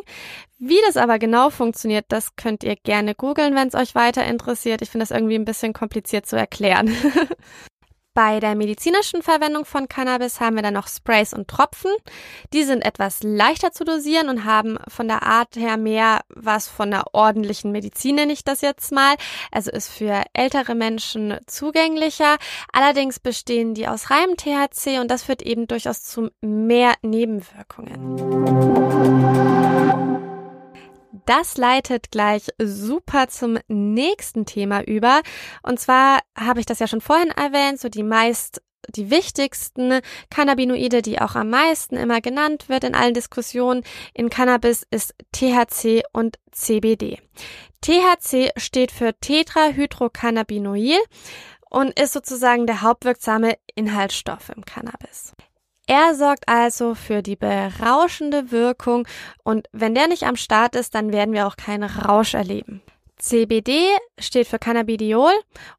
Wie 0.59 0.79
das 0.87 0.97
aber 0.97 1.19
genau 1.19 1.51
funktioniert, 1.51 2.07
das 2.09 2.37
könnt 2.37 2.63
ihr 2.63 2.77
gerne 2.77 3.15
googeln, 3.15 3.55
wenn 3.55 3.69
es 3.69 3.75
euch 3.75 3.95
weiter 3.95 4.25
interessiert. 4.25 4.83
Ich 4.83 4.91
finde 4.91 5.03
das 5.03 5.11
irgendwie 5.11 5.35
ein 5.35 5.45
bisschen 5.45 5.73
kompliziert 5.73 6.27
zu 6.27 6.37
erklären. 6.37 6.95
Bei 8.15 8.41
der 8.41 8.55
medizinischen 8.55 9.23
Verwendung 9.23 9.65
von 9.65 9.89
Cannabis 9.89 10.39
haben 10.39 10.57
wir 10.57 10.63
dann 10.63 10.75
noch 10.75 10.87
Sprays 10.87 11.33
und 11.33 11.49
Tropfen. 11.49 11.91
Die 12.53 12.63
sind 12.63 12.85
etwas 12.85 13.23
leichter 13.23 13.73
zu 13.73 13.85
dosieren 13.85 14.29
und 14.29 14.45
haben 14.45 14.77
von 14.87 15.09
der 15.09 15.23
Art 15.23 15.57
her 15.57 15.79
mehr 15.79 16.21
was 16.29 16.69
von 16.69 16.93
einer 16.93 17.05
ordentlichen 17.13 17.73
Medizin, 17.73 18.17
nenne 18.17 18.35
ich 18.35 18.45
das 18.45 18.61
jetzt 18.61 18.93
mal. 18.93 19.15
Also 19.51 19.71
ist 19.71 19.89
für 19.89 20.25
ältere 20.35 20.75
Menschen 20.75 21.39
zugänglicher. 21.47 22.37
Allerdings 22.71 23.19
bestehen 23.19 23.73
die 23.73 23.89
aus 23.89 24.11
reinem 24.11 24.37
THC 24.37 25.01
und 25.01 25.11
das 25.11 25.23
führt 25.23 25.41
eben 25.41 25.67
durchaus 25.67 26.03
zu 26.03 26.29
mehr 26.43 26.93
Nebenwirkungen. 27.01 29.81
Das 31.27 31.57
leitet 31.57 32.11
gleich 32.11 32.49
super 32.59 33.29
zum 33.29 33.59
nächsten 33.69 34.47
Thema 34.47 34.83
über. 34.83 35.23
Und 35.63 35.79
zwar 35.81 36.21
habe 36.37 36.61
ich 36.61 36.67
das 36.67 36.79
ja 36.79 36.87
schon 36.87 37.01
vorhin 37.01 37.31
erwähnt, 37.31 37.81
so 37.81 37.89
die 37.89 38.03
meist 38.03 38.61
die 38.89 39.11
wichtigsten 39.11 40.01
Cannabinoide, 40.31 41.03
die 41.03 41.21
auch 41.21 41.35
am 41.37 41.51
meisten 41.51 41.97
immer 41.97 42.21
genannt 42.21 42.69
wird 42.69 42.85
in 42.85 42.95
allen 42.95 43.15
Diskussionen 43.15 43.85
in 44.13 44.29
Cannabis, 44.29 44.85
ist 44.91 45.15
THC 45.33 46.03
und 46.13 46.39
CBD. 46.51 47.21
THC 47.81 48.51
steht 48.57 48.93
für 48.93 49.13
Tetrahydrocannabinoid 49.21 51.01
und 51.71 51.99
ist 51.99 52.13
sozusagen 52.13 52.67
der 52.67 52.83
hauptwirksame 52.83 53.57
Inhaltsstoff 53.75 54.51
im 54.55 54.65
Cannabis. 54.65 55.33
Er 55.93 56.15
sorgt 56.15 56.49
also 56.49 56.95
für 56.95 57.21
die 57.21 57.37
berauschende 57.37 58.51
Wirkung 58.51 59.07
und 59.45 59.69
wenn 59.73 59.95
der 59.95 60.09
nicht 60.09 60.23
am 60.23 60.37
Start 60.37 60.75
ist, 60.75 60.95
dann 60.95 61.13
werden 61.13 61.35
wir 61.35 61.47
auch 61.47 61.57
keinen 61.59 61.83
Rausch 61.83 62.33
erleben. 62.33 62.81
CBD 63.19 63.91
steht 64.19 64.47
für 64.47 64.59
Cannabidiol 64.59 65.33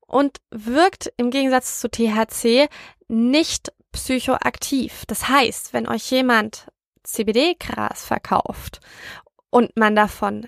und 0.05 0.38
wirkt 0.51 1.12
im 1.17 1.32
Gegensatz 1.32 1.79
zu 1.79 1.89
THC 1.89 2.70
nicht 3.08 3.74
psychoaktiv. 3.91 5.03
Das 5.08 5.29
heißt, 5.29 5.74
wenn 5.74 5.88
euch 5.88 6.12
jemand 6.12 6.67
CBD-Gras 7.01 8.05
verkauft 8.05 8.82
und 9.50 9.75
man 9.75 9.96
davon 9.96 10.48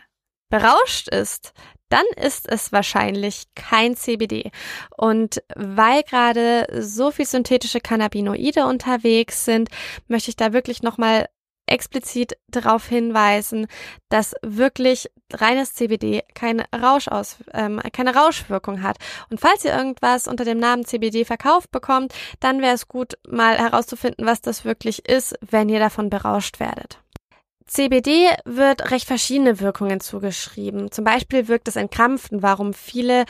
berauscht 0.50 1.10
ist, 1.10 1.54
dann 1.90 2.06
ist 2.16 2.50
es 2.50 2.72
wahrscheinlich 2.72 3.46
kein 3.56 3.96
CBD. 3.96 4.52
Und 4.98 5.44
weil 5.56 6.04
gerade 6.04 6.68
so 6.80 7.12
viel 7.12 7.26
synthetische 7.26 7.80
Cannabinoide 7.80 8.66
unterwegs 8.66 9.46
sind, 9.46 9.70
möchte 10.08 10.30
ich 10.30 10.36
da 10.36 10.54
wirklich 10.54 10.82
nochmal 10.82 11.28
explizit 11.68 12.38
darauf 12.48 12.88
hinweisen, 12.88 13.68
dass 14.10 14.36
wirklich 14.44 15.10
reines 15.34 15.74
CBD 15.74 16.24
keine, 16.34 16.66
Rauschaus, 16.74 17.38
ähm, 17.54 17.82
keine 17.92 18.16
Rauschwirkung 18.16 18.84
hat. 18.84 18.98
Und 19.30 19.40
falls 19.40 19.66
ihr 19.66 19.76
irgendwas 19.76 20.28
unter 20.28 20.46
dem 20.46 20.60
Namen 20.60 20.86
CBD 20.86 21.26
verkauft 21.26 21.72
bekommt, 21.72 22.14
dann 22.40 22.62
wäre 22.62 22.76
es 22.76 22.88
gut, 22.88 23.14
mal 23.28 23.58
herauszufinden, 23.58 24.26
was 24.26 24.42
das 24.42 24.66
wirklich 24.66 25.08
ist, 25.08 25.36
wenn 25.42 25.70
ihr 25.70 25.80
davon 25.80 26.10
berauscht 26.10 26.60
werdet. 26.60 27.00
CBD 27.68 28.30
wird 28.46 28.92
recht 28.92 29.08
verschiedene 29.08 29.60
Wirkungen 29.60 30.00
zugeschrieben. 30.00 30.92
Zum 30.92 31.04
Beispiel 31.04 31.48
wirkt 31.48 31.68
es 31.68 31.76
entkrampfend, 31.76 32.44
warum 32.44 32.74
viele 32.74 33.26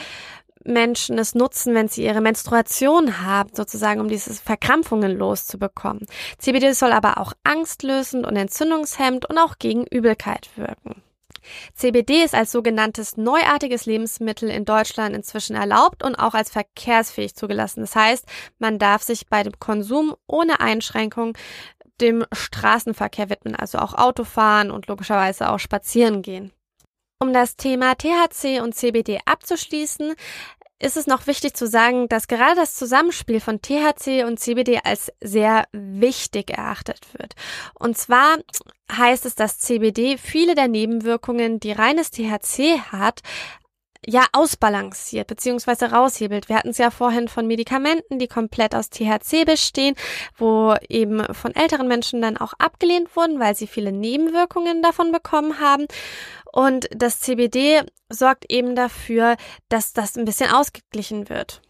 Menschen 0.66 1.18
es 1.18 1.36
nutzen, 1.36 1.76
wenn 1.76 1.88
sie 1.88 2.04
ihre 2.04 2.22
Menstruation 2.22 3.22
haben, 3.22 3.52
sozusagen, 3.54 4.02
um 4.02 4.08
diese 4.08 4.34
Verkrampfungen 4.34 5.16
loszubekommen. 5.18 6.06
CBD 6.40 6.74
soll 6.74 6.92
aber 6.92 7.20
auch 7.20 7.34
angstlösend 7.44 8.26
und 8.26 8.36
entzündungshemmend 8.36 9.30
und 9.30 9.38
auch 9.38 9.58
gegen 9.60 9.86
Übelkeit 9.86 10.50
wirken. 10.56 11.04
CBD 11.76 12.24
ist 12.24 12.34
als 12.34 12.52
sogenanntes 12.52 13.18
neuartiges 13.18 13.86
Lebensmittel 13.86 14.50
in 14.50 14.66
Deutschland 14.66 15.16
inzwischen 15.16 15.56
erlaubt 15.56 16.04
und 16.04 16.16
auch 16.16 16.34
als 16.34 16.50
verkehrsfähig 16.50 17.36
zugelassen. 17.36 17.82
Das 17.82 17.96
heißt, 17.96 18.26
man 18.58 18.80
darf 18.80 19.04
sich 19.04 19.28
bei 19.28 19.44
dem 19.44 19.60
Konsum 19.60 20.16
ohne 20.28 20.60
Einschränkung 20.60 21.38
dem 22.02 22.26
Straßenverkehr 22.32 23.30
widmen, 23.30 23.56
also 23.56 23.78
auch 23.80 23.94
Autofahren 23.94 24.72
und 24.72 24.88
logischerweise 24.88 25.50
auch 25.50 25.60
spazieren 25.60 26.22
gehen. 26.22 26.52
Um 27.20 27.32
das 27.32 27.56
Thema 27.56 27.96
THC 27.96 28.62
und 28.62 28.76
CBD 28.76 29.20
abzuschließen, 29.26 30.16
ist 30.80 30.98
es 30.98 31.08
noch 31.08 31.26
wichtig 31.28 31.54
zu 31.54 31.68
sagen, 31.68 32.10
dass 32.10 32.28
gerade 32.28 32.56
das 32.56 32.76
Zusammenspiel 32.76 33.40
von 33.40 33.62
THC 33.62 34.26
und 34.26 34.40
CBD 34.40 34.82
als 34.84 35.12
sehr 35.22 35.66
wichtig 35.72 36.52
erachtet 36.52 37.00
wird. 37.14 37.34
Und 37.74 37.98
zwar 37.98 38.38
heißt 38.92 39.26
es, 39.26 39.36
dass 39.36 39.60
CBD 39.60 40.18
viele 40.18 40.54
der 40.54 40.68
Nebenwirkungen, 40.68 41.62
die 41.62 41.72
reines 41.72 42.12
THC 42.12 42.82
hat, 42.92 43.22
ja 44.08 44.26
ausbalanciert 44.32 45.28
beziehungsweise 45.28 45.92
raushebelt. 45.92 46.50
Wir 46.50 46.58
hatten 46.58 46.70
es 46.70 46.78
ja 46.78 46.92
vorhin 46.92 47.28
von 47.28 47.48
Medikamenten, 47.48 48.20
die 48.20 48.28
komplett 48.28 48.76
aus 48.76 48.90
THC 48.90 49.46
bestehen, 49.46 49.96
wo 50.38 50.76
eben 50.90 51.24
von 51.34 51.56
älteren 51.56 51.88
Menschen 51.88 52.22
dann 52.22 52.38
auch 52.38 52.54
abgelehnt 52.60 53.16
wurden, 53.16 53.40
weil 53.40 53.56
sie 53.56 53.68
viele 53.68 53.92
Nebenwirkungen 53.92 54.82
davon 54.82 55.12
bekommen 55.12 55.60
haben. 55.60 55.88
Und 56.52 56.88
das 56.92 57.20
CBD 57.20 57.84
sorgt 58.10 58.52
eben 58.52 58.76
dafür, 58.76 59.36
dass 59.70 59.94
das 59.94 60.16
ein 60.18 60.26
bisschen 60.26 60.52
ausgeglichen 60.52 61.30
wird. 61.30 61.62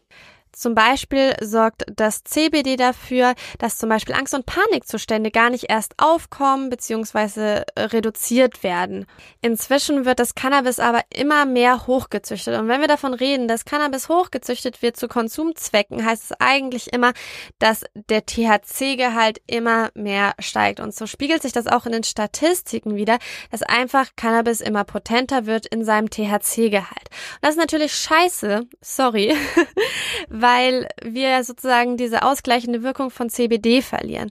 Zum 0.55 0.75
Beispiel 0.75 1.35
sorgt 1.41 1.83
das 1.93 2.23
CBD 2.23 2.75
dafür, 2.75 3.35
dass 3.59 3.77
zum 3.77 3.89
Beispiel 3.89 4.15
Angst- 4.15 4.33
und 4.33 4.45
Panikzustände 4.45 5.31
gar 5.31 5.49
nicht 5.49 5.65
erst 5.69 5.93
aufkommen 5.97 6.69
bzw. 6.69 7.63
Äh, 7.75 7.81
reduziert 7.81 8.63
werden. 8.63 9.05
Inzwischen 9.41 10.05
wird 10.05 10.19
das 10.19 10.35
Cannabis 10.35 10.79
aber 10.79 11.01
immer 11.13 11.45
mehr 11.45 11.87
hochgezüchtet. 11.87 12.59
Und 12.59 12.67
wenn 12.67 12.81
wir 12.81 12.87
davon 12.87 13.13
reden, 13.13 13.47
dass 13.47 13.65
Cannabis 13.65 14.09
hochgezüchtet 14.09 14.81
wird 14.81 14.97
zu 14.97 15.07
Konsumzwecken, 15.07 16.05
heißt 16.05 16.31
es 16.31 16.37
eigentlich 16.39 16.93
immer, 16.93 17.13
dass 17.59 17.83
der 17.93 18.25
THC-Gehalt 18.25 19.41
immer 19.47 19.89
mehr 19.93 20.33
steigt. 20.39 20.79
Und 20.79 20.95
so 20.95 21.07
spiegelt 21.07 21.41
sich 21.41 21.51
das 21.51 21.67
auch 21.67 21.85
in 21.85 21.91
den 21.91 22.03
Statistiken 22.03 22.95
wieder, 22.95 23.19
dass 23.51 23.61
einfach 23.61 24.11
Cannabis 24.15 24.61
immer 24.61 24.83
potenter 24.83 25.45
wird 25.45 25.65
in 25.65 25.83
seinem 25.83 26.09
THC-Gehalt. 26.09 27.09
Und 27.09 27.41
das 27.41 27.51
ist 27.51 27.59
natürlich 27.59 27.93
scheiße, 27.93 28.67
sorry, 28.81 29.35
weil 30.45 30.87
wir 31.03 31.43
sozusagen 31.43 31.97
diese 31.97 32.21
ausgleichende 32.21 32.83
Wirkung 32.83 33.09
von 33.09 33.31
CBD 33.31 33.81
verlieren. 33.81 34.29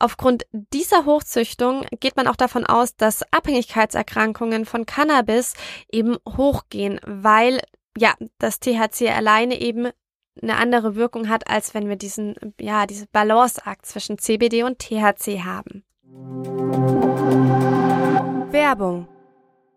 Aufgrund 0.00 0.46
dieser 0.52 1.06
Hochzüchtung 1.06 1.86
geht 2.00 2.16
man 2.16 2.26
auch 2.26 2.34
davon 2.34 2.66
aus, 2.66 2.96
dass 2.96 3.22
Abhängigkeitserkrankungen 3.32 4.64
von 4.64 4.84
Cannabis 4.84 5.54
eben 5.92 6.16
hochgehen, 6.28 6.98
weil 7.06 7.60
ja, 7.96 8.14
das 8.38 8.58
THC 8.58 9.10
alleine 9.14 9.60
eben 9.60 9.90
eine 10.42 10.56
andere 10.56 10.96
Wirkung 10.96 11.28
hat, 11.28 11.48
als 11.48 11.72
wenn 11.72 11.88
wir 11.88 11.94
diesen, 11.94 12.34
ja, 12.60 12.86
diese 12.86 13.06
Balanceakt 13.06 13.86
zwischen 13.86 14.18
CBD 14.18 14.64
und 14.64 14.80
THC 14.80 15.44
haben. 15.44 15.84
Werbung 18.50 19.06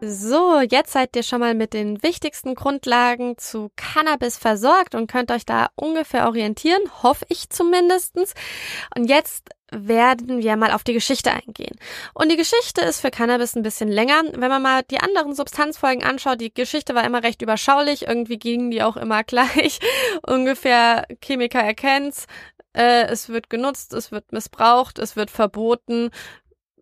So, 0.00 0.60
jetzt 0.60 0.92
seid 0.92 1.16
ihr 1.16 1.24
schon 1.24 1.40
mal 1.40 1.54
mit 1.54 1.72
den 1.72 2.00
wichtigsten 2.04 2.54
Grundlagen 2.54 3.36
zu 3.36 3.72
Cannabis 3.74 4.36
versorgt 4.36 4.94
und 4.94 5.10
könnt 5.10 5.32
euch 5.32 5.44
da 5.44 5.70
ungefähr 5.74 6.26
orientieren, 6.26 6.80
hoffe 7.02 7.26
ich 7.28 7.50
zumindestens. 7.50 8.34
Und 8.96 9.06
jetzt 9.08 9.48
werden 9.72 10.38
wir 10.40 10.56
mal 10.56 10.70
auf 10.70 10.84
die 10.84 10.92
Geschichte 10.92 11.32
eingehen. 11.32 11.76
Und 12.14 12.30
die 12.30 12.36
Geschichte 12.36 12.82
ist 12.82 13.00
für 13.00 13.10
Cannabis 13.10 13.56
ein 13.56 13.64
bisschen 13.64 13.88
länger. 13.88 14.22
Wenn 14.34 14.50
man 14.50 14.62
mal 14.62 14.82
die 14.84 15.00
anderen 15.00 15.34
Substanzfolgen 15.34 16.04
anschaut, 16.04 16.40
die 16.40 16.54
Geschichte 16.54 16.94
war 16.94 17.04
immer 17.04 17.24
recht 17.24 17.42
überschaulich. 17.42 18.06
Irgendwie 18.06 18.38
gingen 18.38 18.70
die 18.70 18.84
auch 18.84 18.96
immer 18.96 19.24
gleich. 19.24 19.80
Ungefähr 20.24 21.06
Chemiker 21.20 21.60
erkennt's. 21.60 22.26
Äh, 22.72 23.06
es 23.06 23.28
wird 23.28 23.50
genutzt, 23.50 23.92
es 23.94 24.12
wird 24.12 24.30
missbraucht, 24.30 25.00
es 25.00 25.16
wird 25.16 25.30
verboten 25.30 26.10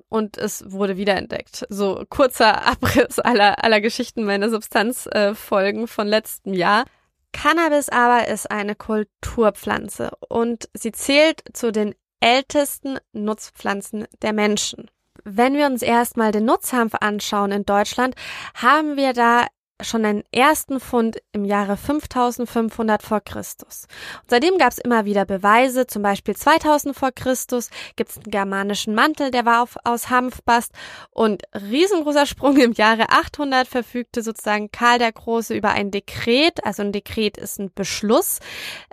und 0.09 0.39
es 0.39 0.71
wurde 0.71 0.97
wiederentdeckt. 0.97 1.67
So 1.69 2.05
kurzer 2.09 2.67
Abriss 2.67 3.19
aller, 3.19 3.63
aller 3.65 3.81
Geschichten 3.81 4.25
meiner 4.25 4.51
Substanzfolgen 4.51 5.85
äh, 5.85 5.87
von 5.87 6.07
letztem 6.07 6.55
Jahr. 6.55 6.85
Cannabis 7.33 7.89
aber 7.89 8.29
ist 8.29 8.51
eine 8.51 8.75
Kulturpflanze 8.75 10.11
und 10.29 10.69
sie 10.73 10.93
zählt 10.93 11.43
zu 11.53 11.71
den 11.71 11.95
ältesten 12.21 12.99
Nutzpflanzen 13.13 14.07
der 14.23 14.33
Menschen. 14.33 14.91
Wenn 15.25 15.55
wir 15.55 15.67
uns 15.67 15.83
erstmal 15.83 16.33
den 16.33 16.45
Nutzhanf 16.45 16.95
anschauen 17.01 17.51
in 17.53 17.65
Deutschland, 17.65 18.15
haben 18.55 18.97
wir 18.97 19.13
da 19.13 19.47
schon 19.83 20.05
einen 20.05 20.25
ersten 20.33 20.81
Fund 20.81 21.19
im 21.33 21.45
Jahre 21.45 21.77
5500 21.77 23.03
vor 23.03 23.21
Christus. 23.21 23.87
Und 24.23 24.31
seitdem 24.31 24.59
gab 24.59 24.73
es 24.73 24.79
immer 24.79 25.05
wieder 25.05 25.25
Beweise, 25.25 25.87
zum 25.87 26.03
Beispiel 26.03 26.35
2000 26.35 26.97
vor 26.97 27.13
Christus 27.13 27.71
gibt 27.97 28.11
es 28.11 28.17
einen 28.17 28.31
germanischen 28.31 28.95
Mantel, 28.95 29.31
der 29.31 29.45
war 29.45 29.63
auf, 29.63 29.77
aus 29.85 30.09
Hanfbast 30.09 30.73
und 31.11 31.43
riesengroßer 31.55 32.27
Sprung 32.27 32.57
im 32.57 32.73
Jahre 32.73 33.11
800 33.11 33.69
verfügte 33.69 34.23
sozusagen 34.23 34.71
Karl 34.71 34.99
der 34.99 35.13
Große 35.13 35.55
über 35.55 35.71
ein 35.71 35.91
Dekret, 35.91 36.65
also 36.65 36.83
ein 36.83 36.93
Dekret 36.93 37.37
ist 37.37 37.59
ein 37.59 37.71
Beschluss, 37.75 38.41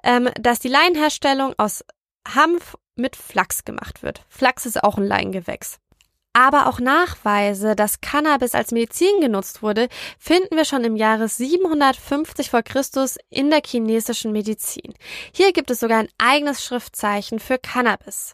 ähm, 0.04 0.30
dass 0.40 0.60
die 0.60 0.70
Leinherstellung 0.70 1.54
aus 1.58 1.84
Hanf 2.28 2.76
mit 2.96 3.16
Flachs 3.16 3.66
gemacht 3.66 4.04
wird. 4.04 4.24
Flachs 4.30 4.66
ist 4.66 4.84
auch 4.84 4.98
ein 4.98 5.06
Leingewächs 5.06 5.80
aber 6.34 6.68
auch 6.68 6.80
Nachweise, 6.80 7.76
dass 7.76 8.02
Cannabis 8.02 8.56
als 8.56 8.72
Medizin 8.72 9.22
genutzt 9.22 9.62
wurde, 9.62 9.88
finden 10.18 10.58
wir 10.58 10.66
schon 10.66 10.84
im 10.84 10.96
Jahre 10.96 11.28
750 11.28 12.50
vor 12.50 12.64
Christus 12.64 13.18
in 13.30 13.52
der 13.52 13.62
chinesischen 13.66 14.32
Medizin. 14.32 14.94
Hier 15.32 15.54
gibt 15.54 15.70
es 15.70 15.80
sogar 15.80 16.00
ein 16.00 16.10
eigenes 16.18 16.64
Schriftzeichen 16.64 17.40
für 17.40 17.60
Cannabis. 17.60 18.34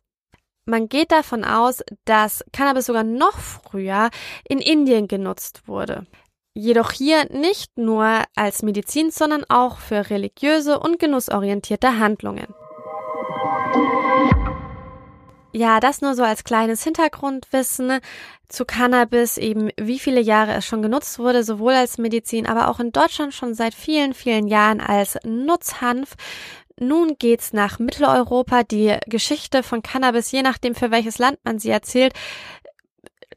Man 0.65 0.87
geht 0.87 1.11
davon 1.11 1.43
aus, 1.43 1.83
dass 2.05 2.45
Cannabis 2.53 2.85
sogar 2.85 3.03
noch 3.03 3.37
früher 3.37 4.09
in 4.47 4.59
Indien 4.59 5.07
genutzt 5.07 5.67
wurde. 5.67 6.05
Jedoch 6.53 6.91
hier 6.91 7.25
nicht 7.31 7.77
nur 7.77 8.23
als 8.35 8.63
Medizin, 8.63 9.11
sondern 9.11 9.45
auch 9.49 9.79
für 9.79 10.09
religiöse 10.09 10.79
und 10.79 10.99
genussorientierte 10.99 11.99
Handlungen. 11.99 12.53
Ja, 15.51 15.79
das 15.79 16.01
nur 16.01 16.13
so 16.13 16.23
als 16.23 16.43
kleines 16.43 16.83
Hintergrundwissen 16.83 17.99
zu 18.49 18.65
Cannabis, 18.65 19.37
eben 19.37 19.69
wie 19.77 19.97
viele 19.97 20.21
Jahre 20.21 20.53
es 20.53 20.65
schon 20.65 20.83
genutzt 20.83 21.17
wurde, 21.17 21.43
sowohl 21.43 21.73
als 21.73 21.97
Medizin, 21.97 22.45
aber 22.45 22.67
auch 22.67 22.79
in 22.79 22.91
Deutschland 22.91 23.33
schon 23.33 23.55
seit 23.55 23.73
vielen, 23.73 24.13
vielen 24.13 24.47
Jahren 24.47 24.79
als 24.79 25.17
Nutzhanf. 25.23 26.15
Nun 26.79 27.17
geht's 27.17 27.51
nach 27.51 27.79
Mitteleuropa. 27.79 28.63
Die 28.63 28.95
Geschichte 29.07 29.63
von 29.63 29.81
Cannabis, 29.81 30.31
je 30.31 30.43
nachdem 30.43 30.75
für 30.75 30.91
welches 30.91 31.17
Land 31.17 31.39
man 31.43 31.59
sie 31.59 31.69
erzählt, 31.69 32.13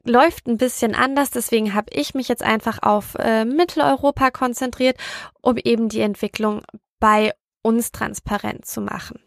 läuft 0.05 0.47
ein 0.47 0.59
bisschen 0.59 0.95
anders. 0.95 1.31
Deswegen 1.31 1.75
habe 1.75 1.91
ich 1.93 2.15
mich 2.15 2.29
jetzt 2.29 2.43
einfach 2.43 2.83
auf 2.83 3.15
äh, 3.19 3.45
Mitteleuropa 3.45 4.31
konzentriert, 4.31 4.97
um 5.41 5.57
eben 5.57 5.89
die 5.89 6.01
Entwicklung 6.01 6.63
bei 7.01 7.33
uns 7.63 7.91
transparent 7.91 8.67
zu 8.67 8.81
machen. 8.81 9.19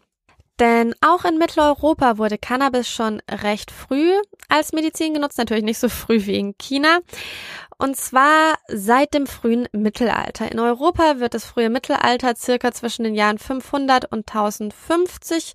Denn 0.58 0.94
auch 1.02 1.24
in 1.24 1.38
Mitteleuropa 1.38 2.16
wurde 2.16 2.38
Cannabis 2.38 2.88
schon 2.88 3.20
recht 3.30 3.70
früh 3.70 4.12
als 4.48 4.72
Medizin 4.72 5.12
genutzt, 5.12 5.36
natürlich 5.38 5.64
nicht 5.64 5.78
so 5.78 5.88
früh 5.88 6.24
wie 6.24 6.38
in 6.38 6.56
China. 6.56 7.00
Und 7.78 7.96
zwar 7.96 8.54
seit 8.68 9.12
dem 9.12 9.26
frühen 9.26 9.68
Mittelalter. 9.72 10.50
In 10.50 10.58
Europa 10.58 11.18
wird 11.18 11.34
das 11.34 11.44
frühe 11.44 11.68
Mittelalter 11.68 12.34
circa 12.34 12.72
zwischen 12.72 13.04
den 13.04 13.14
Jahren 13.14 13.38
500 13.38 14.10
und 14.10 14.28
1050 14.28 15.52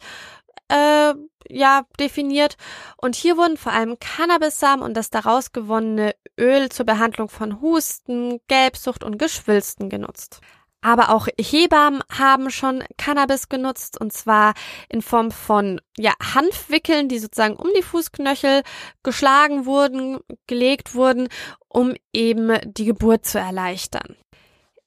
äh, 0.70 1.14
ja, 1.50 1.86
definiert. 2.00 2.58
Und 2.98 3.16
hier 3.16 3.38
wurden 3.38 3.58
vor 3.58 3.72
allem 3.72 3.98
Cannabissamen 4.00 4.86
und 4.86 4.96
das 4.96 5.10
daraus 5.10 5.52
gewonnene 5.52 6.16
Öl 6.40 6.70
zur 6.70 6.86
Behandlung 6.86 7.28
von 7.28 7.60
Husten, 7.60 8.40
Gelbsucht 8.48 9.04
und 9.04 9.18
Geschwülsten 9.18 9.90
genutzt. 9.90 10.42
Aber 10.82 11.12
auch 11.12 11.28
Hebammen 11.39 12.02
haben 12.12 12.50
schon 12.50 12.84
Cannabis 12.98 13.50
genutzt 13.50 14.02
und 14.02 14.12
zwar 14.12 14.54
in 14.89 15.02
Form 15.02 15.32
von 15.32 15.80
ja, 15.98 16.13
Hanfwickeln, 16.34 17.08
die 17.08 17.20
sozusagen 17.20 17.56
um 17.56 17.70
die 17.78 17.84
Fußknöchel 17.84 18.63
geschlagen 19.04 19.65
wurden, 19.65 20.20
gelegt 20.48 20.96
wurden, 20.96 21.30
um 21.67 21.94
eben 22.13 22.58
die 22.65 22.86
Geburt 22.86 23.26
zu 23.26 23.39
erleichtern. 23.39 24.15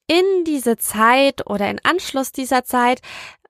In 0.06 0.44
diese 0.44 0.76
Zeit 0.76 1.46
oder 1.48 1.70
in 1.70 1.80
Anschluss 1.82 2.32
dieser 2.32 2.64
Zeit 2.64 3.00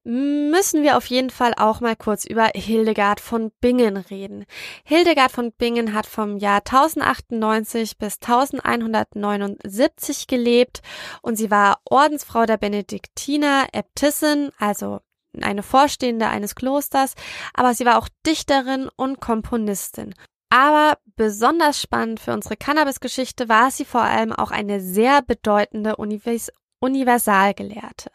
müssen 0.04 0.82
wir 0.82 0.98
auf 0.98 1.06
jeden 1.06 1.30
Fall 1.30 1.54
auch 1.56 1.80
mal 1.80 1.96
kurz 1.96 2.26
über 2.26 2.50
Hildegard 2.54 3.20
von 3.20 3.50
Bingen 3.60 3.96
reden. 3.96 4.44
Hildegard 4.84 5.32
von 5.32 5.52
Bingen 5.52 5.94
hat 5.94 6.04
vom 6.06 6.36
Jahr 6.36 6.58
1098 6.58 7.96
bis 7.96 8.18
1179 8.20 10.26
gelebt 10.26 10.82
und 11.22 11.36
sie 11.36 11.50
war 11.50 11.80
Ordensfrau 11.84 12.44
der 12.44 12.58
Benediktiner, 12.58 13.68
Äbtissin, 13.72 14.50
also 14.58 15.00
eine 15.40 15.62
Vorstehende 15.62 16.28
eines 16.28 16.54
Klosters, 16.54 17.14
aber 17.54 17.74
sie 17.74 17.86
war 17.86 17.98
auch 17.98 18.08
Dichterin 18.26 18.88
und 18.96 19.20
Komponistin. 19.20 20.14
Aber 20.50 20.98
besonders 21.16 21.80
spannend 21.80 22.20
für 22.20 22.32
unsere 22.32 22.56
Cannabis-Geschichte 22.56 23.48
war 23.48 23.70
sie 23.70 23.84
vor 23.84 24.02
allem 24.02 24.32
auch 24.32 24.52
eine 24.52 24.80
sehr 24.80 25.22
bedeutende 25.22 25.96
Univers 25.96 26.50
Universalgelehrte. 26.80 28.10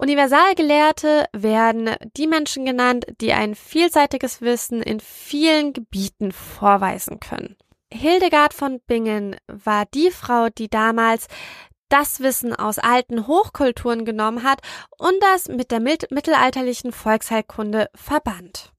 Universalgelehrte 0.00 1.26
werden 1.34 1.90
die 2.16 2.26
Menschen 2.26 2.64
genannt, 2.64 3.04
die 3.20 3.34
ein 3.34 3.54
vielseitiges 3.54 4.40
Wissen 4.40 4.82
in 4.82 4.98
vielen 4.98 5.74
Gebieten 5.74 6.32
vorweisen 6.32 7.20
können. 7.20 7.56
Hildegard 7.92 8.54
von 8.54 8.80
Bingen 8.86 9.36
war 9.46 9.84
die 9.84 10.10
Frau, 10.10 10.48
die 10.48 10.70
damals 10.70 11.26
das 11.90 12.20
Wissen 12.20 12.54
aus 12.54 12.78
alten 12.78 13.26
Hochkulturen 13.26 14.06
genommen 14.06 14.42
hat 14.42 14.60
und 14.96 15.16
das 15.20 15.48
mit 15.48 15.70
der 15.70 15.80
mittelalterlichen 15.80 16.92
Volksheilkunde 16.92 17.90
verband. 17.94 18.72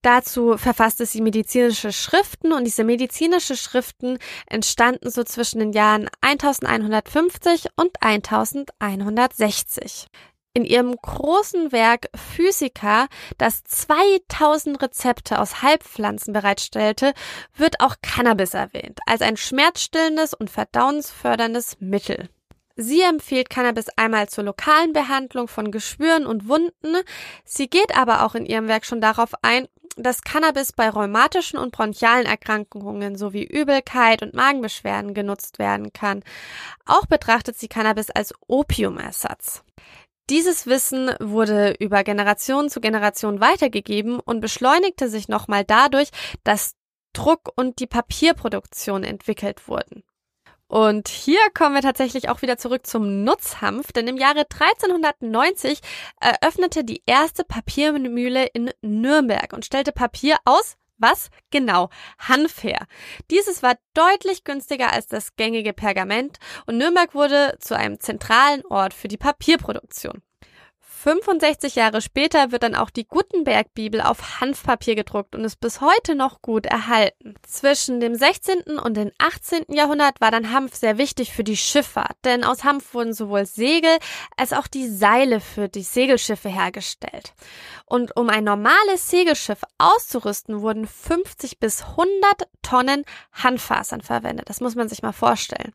Dazu 0.00 0.56
verfasste 0.56 1.04
sie 1.04 1.20
medizinische 1.20 1.92
Schriften 1.92 2.54
und 2.54 2.64
diese 2.64 2.82
medizinische 2.82 3.56
Schriften 3.56 4.16
entstanden 4.46 5.10
so 5.10 5.22
zwischen 5.22 5.58
den 5.58 5.72
Jahren 5.72 6.08
1150 6.22 7.66
und 7.76 7.90
1160. 8.00 10.06
In 10.54 10.66
ihrem 10.66 10.94
großen 10.94 11.72
Werk 11.72 12.08
Physica, 12.14 13.06
das 13.38 13.64
2000 13.64 14.82
Rezepte 14.82 15.40
aus 15.40 15.62
Halbpflanzen 15.62 16.34
bereitstellte, 16.34 17.14
wird 17.56 17.80
auch 17.80 17.96
Cannabis 18.02 18.52
erwähnt, 18.52 19.00
als 19.06 19.22
ein 19.22 19.38
schmerzstillendes 19.38 20.34
und 20.34 20.50
verdauensförderndes 20.50 21.78
Mittel. 21.80 22.28
Sie 22.76 23.00
empfiehlt 23.00 23.48
Cannabis 23.48 23.86
einmal 23.96 24.28
zur 24.28 24.44
lokalen 24.44 24.92
Behandlung 24.92 25.48
von 25.48 25.70
Geschwüren 25.70 26.26
und 26.26 26.48
Wunden. 26.48 26.96
Sie 27.44 27.68
geht 27.68 27.96
aber 27.96 28.24
auch 28.24 28.34
in 28.34 28.44
ihrem 28.44 28.68
Werk 28.68 28.84
schon 28.84 29.00
darauf 29.00 29.32
ein, 29.40 29.68
dass 29.96 30.22
Cannabis 30.22 30.72
bei 30.72 30.90
rheumatischen 30.90 31.58
und 31.58 31.72
bronchialen 31.72 32.26
Erkrankungen 32.26 33.16
sowie 33.16 33.44
Übelkeit 33.44 34.22
und 34.22 34.34
Magenbeschwerden 34.34 35.14
genutzt 35.14 35.58
werden 35.58 35.92
kann. 35.94 36.22
Auch 36.84 37.06
betrachtet 37.06 37.58
sie 37.58 37.68
Cannabis 37.68 38.10
als 38.10 38.34
Opiumersatz. 38.48 39.64
Dieses 40.30 40.66
Wissen 40.66 41.10
wurde 41.20 41.74
über 41.78 42.04
Generation 42.04 42.70
zu 42.70 42.80
Generation 42.80 43.40
weitergegeben 43.40 44.20
und 44.20 44.40
beschleunigte 44.40 45.08
sich 45.08 45.28
nochmal 45.28 45.64
dadurch, 45.64 46.10
dass 46.44 46.74
Druck 47.12 47.52
und 47.56 47.80
die 47.80 47.86
Papierproduktion 47.86 49.04
entwickelt 49.04 49.68
wurden. 49.68 50.04
Und 50.68 51.08
hier 51.08 51.40
kommen 51.52 51.74
wir 51.74 51.82
tatsächlich 51.82 52.30
auch 52.30 52.40
wieder 52.40 52.56
zurück 52.56 52.86
zum 52.86 53.24
Nutzhanf, 53.24 53.92
denn 53.92 54.08
im 54.08 54.16
Jahre 54.16 54.46
1390 54.50 55.80
eröffnete 56.18 56.82
die 56.82 57.02
erste 57.04 57.44
Papiermühle 57.44 58.46
in 58.46 58.70
Nürnberg 58.80 59.52
und 59.52 59.66
stellte 59.66 59.92
Papier 59.92 60.38
aus 60.46 60.76
was? 61.02 61.28
Genau, 61.50 61.90
Hanf 62.18 62.62
her. 62.62 62.86
Dieses 63.30 63.62
war 63.62 63.76
deutlich 63.94 64.44
günstiger 64.44 64.92
als 64.92 65.06
das 65.06 65.36
gängige 65.36 65.72
Pergament 65.72 66.38
und 66.66 66.78
Nürnberg 66.78 67.14
wurde 67.14 67.56
zu 67.60 67.76
einem 67.76 68.00
zentralen 68.00 68.64
Ort 68.66 68.94
für 68.94 69.08
die 69.08 69.18
Papierproduktion. 69.18 70.22
65 71.02 71.74
Jahre 71.74 72.00
später 72.00 72.52
wird 72.52 72.62
dann 72.62 72.76
auch 72.76 72.88
die 72.88 73.08
Gutenberg-Bibel 73.08 74.00
auf 74.00 74.40
Hanfpapier 74.40 74.94
gedruckt 74.94 75.34
und 75.34 75.44
ist 75.44 75.60
bis 75.60 75.80
heute 75.80 76.14
noch 76.14 76.42
gut 76.42 76.64
erhalten. 76.64 77.34
Zwischen 77.42 77.98
dem 77.98 78.14
16. 78.14 78.78
und 78.78 78.96
dem 78.96 79.10
18. 79.18 79.64
Jahrhundert 79.74 80.20
war 80.20 80.30
dann 80.30 80.52
Hanf 80.52 80.76
sehr 80.76 80.98
wichtig 80.98 81.32
für 81.32 81.42
die 81.42 81.56
Schifffahrt, 81.56 82.16
denn 82.24 82.44
aus 82.44 82.62
Hanf 82.62 82.94
wurden 82.94 83.14
sowohl 83.14 83.46
Segel 83.46 83.98
als 84.36 84.52
auch 84.52 84.68
die 84.68 84.88
Seile 84.88 85.40
für 85.40 85.68
die 85.68 85.82
Segelschiffe 85.82 86.48
hergestellt. 86.48 87.34
Und 87.84 88.16
um 88.16 88.28
ein 88.28 88.44
normales 88.44 89.10
Segelschiff 89.10 89.62
auszurüsten, 89.78 90.60
wurden 90.62 90.86
50 90.86 91.58
bis 91.58 91.82
100 91.82 92.48
Tonnen 92.62 93.04
Hanffasern 93.32 94.02
verwendet. 94.02 94.48
Das 94.48 94.60
muss 94.60 94.76
man 94.76 94.88
sich 94.88 95.02
mal 95.02 95.12
vorstellen. 95.12 95.72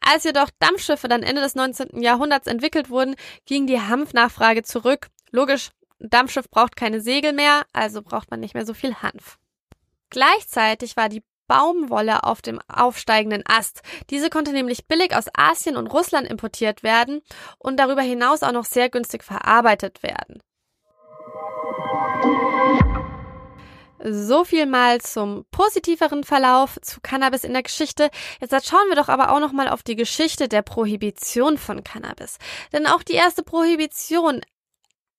Als 0.00 0.24
jedoch 0.24 0.50
Dampfschiffe 0.58 1.08
dann 1.08 1.22
Ende 1.22 1.42
des 1.42 1.54
19. 1.54 2.02
Jahrhunderts 2.02 2.46
entwickelt 2.46 2.90
wurden, 2.90 3.16
ging 3.46 3.66
die 3.66 3.80
Hanfnachfrage 3.80 4.62
zurück. 4.62 5.08
Logisch, 5.30 5.70
Dampfschiff 5.98 6.48
braucht 6.50 6.76
keine 6.76 7.00
Segel 7.00 7.32
mehr, 7.32 7.64
also 7.72 8.02
braucht 8.02 8.30
man 8.30 8.40
nicht 8.40 8.54
mehr 8.54 8.66
so 8.66 8.74
viel 8.74 8.94
Hanf. 8.96 9.38
Gleichzeitig 10.08 10.96
war 10.96 11.08
die 11.08 11.22
Baumwolle 11.46 12.24
auf 12.24 12.42
dem 12.42 12.60
aufsteigenden 12.68 13.42
Ast. 13.44 13.82
Diese 14.08 14.30
konnte 14.30 14.52
nämlich 14.52 14.86
billig 14.86 15.16
aus 15.16 15.26
Asien 15.34 15.76
und 15.76 15.88
Russland 15.88 16.28
importiert 16.28 16.82
werden 16.82 17.22
und 17.58 17.76
darüber 17.78 18.02
hinaus 18.02 18.42
auch 18.42 18.52
noch 18.52 18.64
sehr 18.64 18.88
günstig 18.88 19.24
verarbeitet 19.24 20.02
werden. 20.02 20.40
So 24.02 24.44
viel 24.44 24.64
mal 24.64 25.00
zum 25.00 25.44
positiveren 25.50 26.24
Verlauf 26.24 26.78
zu 26.80 27.00
Cannabis 27.00 27.44
in 27.44 27.52
der 27.52 27.62
Geschichte. 27.62 28.10
Jetzt 28.40 28.66
schauen 28.66 28.88
wir 28.88 28.96
doch 28.96 29.08
aber 29.08 29.30
auch 29.30 29.40
noch 29.40 29.52
mal 29.52 29.68
auf 29.68 29.82
die 29.82 29.96
Geschichte 29.96 30.48
der 30.48 30.62
Prohibition 30.62 31.58
von 31.58 31.84
Cannabis. 31.84 32.38
Denn 32.72 32.86
auch 32.86 33.02
die 33.02 33.14
erste 33.14 33.42
Prohibition 33.42 34.40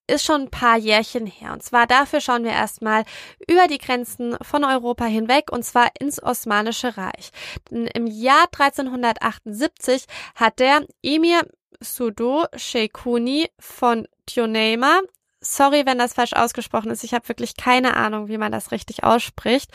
ist 0.08 0.26
schon 0.26 0.42
ein 0.42 0.50
paar 0.50 0.78
Jährchen 0.78 1.28
her. 1.28 1.54
Und 1.54 1.62
zwar 1.62 1.86
dafür 1.86 2.22
schauen 2.22 2.44
wir 2.44 2.52
erstmal 2.52 3.04
über 3.48 3.68
die 3.68 3.78
Grenzen 3.78 4.36
von 4.42 4.64
Europa 4.64 5.06
hinweg 5.06 5.52
und 5.52 5.64
zwar 5.64 5.90
ins 6.00 6.22
Osmanische 6.22 6.98
Reich. 6.98 7.30
Denn 7.70 7.86
Im 7.86 8.08
Jahr 8.08 8.48
1378 8.52 10.06
hat 10.36 10.60
der 10.60 10.86
Emir 11.04 11.42
Sudo 11.80 12.46
Sheikuni 12.56 13.50
von 13.60 14.08
Tionema 14.26 15.02
sorry, 15.42 15.86
wenn 15.86 15.98
das 15.98 16.14
falsch 16.14 16.34
ausgesprochen 16.34 16.92
ist. 16.92 17.04
Ich 17.04 17.14
habe 17.14 17.28
wirklich 17.28 17.58
keine 17.58 17.96
Ahnung, 17.98 18.28
wie 18.28 18.38
man 18.38 18.52
das 18.52 18.72
richtig 18.72 19.04
ausspricht. 19.04 19.72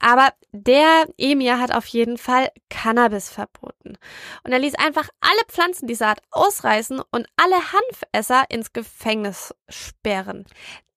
Aber 0.00 0.32
der 0.52 1.06
Emir 1.16 1.58
hat 1.58 1.74
auf 1.74 1.86
jeden 1.86 2.18
Fall 2.18 2.50
Cannabis 2.70 3.30
verboten. 3.30 3.98
Und 4.44 4.52
er 4.52 4.58
ließ 4.58 4.74
einfach 4.76 5.08
alle 5.20 5.44
Pflanzen 5.48 5.88
dieser 5.88 6.08
Art 6.08 6.22
ausreißen 6.30 7.00
und 7.10 7.26
alle 7.36 7.56
Hanfesser 7.72 8.44
ins 8.48 8.72
Gefängnis 8.72 9.54
sperren. 9.68 10.46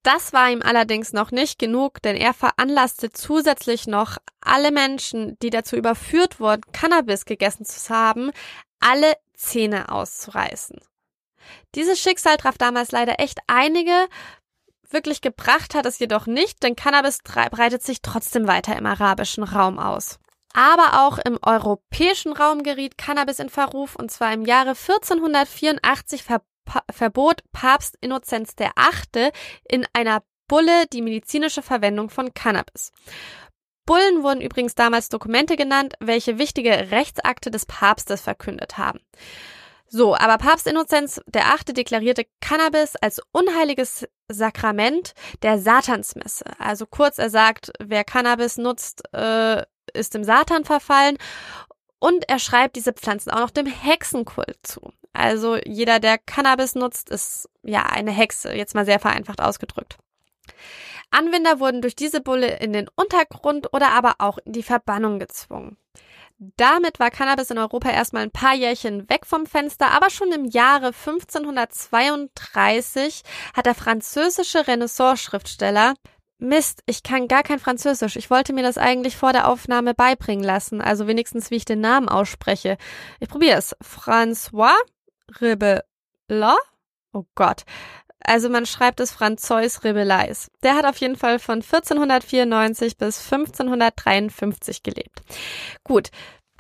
Das 0.04 0.34
war 0.34 0.50
ihm 0.50 0.62
allerdings 0.64 1.14
noch 1.14 1.32
nicht 1.32 1.60
genug, 1.60 2.02
denn 2.02 2.16
er 2.16 2.34
veranlasste 2.34 3.12
zusätzlich 3.12 3.86
noch 3.86 4.18
alle 4.40 4.72
Menschen, 4.72 5.38
die 5.40 5.52
dazu 5.52 5.76
überführt 5.76 6.40
wurden, 6.40 6.62
Cannabis 6.72 7.26
gegessen 7.26 7.66
zu 7.66 7.94
haben, 7.94 8.32
alle 8.80 9.14
Zähne 9.36 9.90
auszureißen. 9.90 10.80
Dieses 11.76 12.00
Schicksal 12.00 12.38
traf 12.38 12.58
damals 12.58 12.92
leider 12.92 13.20
echt 13.20 13.40
einige. 13.48 14.08
Wirklich 14.90 15.22
gebracht 15.22 15.74
hat 15.74 15.86
es 15.86 16.00
jedoch 16.00 16.28
nicht, 16.28 16.64
denn 16.64 16.76
Cannabis 16.76 17.20
breitet 17.24 17.84
sich 17.84 18.02
trotzdem 18.02 18.48
weiter 18.48 18.76
im 18.76 18.86
arabischen 18.86 19.44
Raum 19.44 19.80
aus. 19.80 20.20
Aber 20.54 21.08
auch 21.08 21.18
im 21.18 21.40
europäischen 21.42 22.34
Raum 22.34 22.64
geriet 22.64 22.98
Cannabis 22.98 23.40
in 23.40 23.50
Verruf 23.50 23.96
und 23.96 24.12
zwar 24.12 24.34
im 24.34 24.46
Jahre 24.46 24.72
1484 24.72 26.24
ver 26.24 26.42
verbot 26.92 27.44
Papst 27.52 27.98
Innozenz 28.02 28.54
VIII. 28.58 29.32
in 29.68 29.86
einer 29.94 30.24
Bulle 30.48 30.86
die 30.94 31.02
medizinische 31.02 31.62
Verwendung 31.62 32.10
von 32.10 32.34
Cannabis. 32.34 32.92
Bullen 33.86 34.24
wurden 34.24 34.42
übrigens 34.42 34.76
damals 34.76 35.10
Dokumente 35.10 35.56
genannt, 35.56 35.96
welche 36.00 36.38
wichtige 36.38 36.92
Rechtsakte 36.92 37.52
des 37.52 37.66
Papstes 37.66 38.22
verkündet 38.22 38.78
haben. 38.78 39.00
So, 39.94 40.16
aber 40.16 40.38
Papst 40.38 40.68
Innozenz 40.68 41.20
Achte 41.36 41.74
deklarierte 41.74 42.26
Cannabis 42.40 42.96
als 42.96 43.22
unheiliges 43.34 44.08
Sakrament 44.30 45.12
der 45.42 45.60
Satansmesse. 45.60 46.46
Also 46.60 46.86
kurz, 46.86 47.18
er 47.18 47.30
sagt, 47.30 47.74
wer 47.78 48.06
Cannabis 48.06 48.56
nutzt, 48.58 49.04
äh, 49.14 49.64
ist 49.94 50.14
dem 50.14 50.24
Satan 50.24 50.64
verfallen. 50.64 51.18
Und 52.00 52.30
er 52.30 52.40
schreibt 52.40 52.78
diese 52.78 52.94
Pflanzen 52.94 53.32
auch 53.32 53.40
noch 53.40 53.52
dem 53.52 53.66
Hexenkult 53.66 54.58
zu. 54.64 54.94
Also 55.12 55.58
jeder, 55.58 56.00
der 56.00 56.18
Cannabis 56.18 56.74
nutzt, 56.74 57.10
ist 57.10 57.50
ja 57.62 57.84
eine 57.84 58.12
Hexe, 58.12 58.54
jetzt 58.54 58.74
mal 58.74 58.86
sehr 58.86 59.00
vereinfacht 59.00 59.42
ausgedrückt. 59.42 59.98
Anwender 61.10 61.60
wurden 61.60 61.82
durch 61.82 61.98
diese 61.98 62.22
Bulle 62.22 62.60
in 62.60 62.72
den 62.72 62.88
Untergrund 62.96 63.74
oder 63.74 63.90
aber 63.90 64.16
auch 64.20 64.38
in 64.46 64.54
die 64.54 64.64
Verbannung 64.64 65.20
gezwungen. 65.20 65.76
Damit 66.58 67.00
war 67.00 67.12
Cannabis 67.12 67.52
in 67.52 67.60
Europa 67.60 67.92
erstmal 67.92 68.24
ein 68.24 68.32
paar 68.32 68.56
Jährchen 68.56 69.08
weg 69.12 69.28
vom 69.28 69.46
Fenster, 69.46 69.92
aber 69.92 70.10
schon 70.10 70.32
im 70.32 70.46
Jahre 70.46 70.88
1532 70.88 73.22
hat 73.56 73.68
der 73.68 73.76
französische 73.76 74.68
Renaissance-Schriftsteller 74.68 75.94
Mist, 76.40 76.82
ich 76.88 77.04
kann 77.04 77.28
gar 77.28 77.44
kein 77.44 77.60
Französisch. 77.60 78.16
Ich 78.16 78.32
wollte 78.32 78.54
mir 78.54 78.64
das 78.64 78.80
eigentlich 78.80 79.16
vor 79.16 79.34
der 79.34 79.48
Aufnahme 79.48 79.94
beibringen 79.94 80.44
lassen, 80.44 80.82
also 80.82 81.06
wenigstens 81.06 81.52
wie 81.52 81.58
ich 81.58 81.66
den 81.66 81.82
Namen 81.82 82.10
ausspreche. 82.10 82.80
Ich 83.20 83.30
probiere 83.30 83.60
es. 83.60 83.76
François 83.80 84.74
Rebellat? 85.40 86.58
Oh 87.14 87.26
Gott. 87.36 87.66
Also 88.24 88.50
man 88.50 88.66
schreibt 88.66 89.00
es 89.00 89.12
Franzois 89.12 89.80
Rebellais. 89.84 90.50
Der 90.64 90.76
hat 90.76 90.86
auf 90.86 90.98
jeden 90.98 91.16
Fall 91.16 91.40
von 91.40 91.62
1494 91.62 92.98
bis 92.98 93.20
1553 93.32 94.84
gelebt. 94.84 95.22
Gut, 95.84 96.10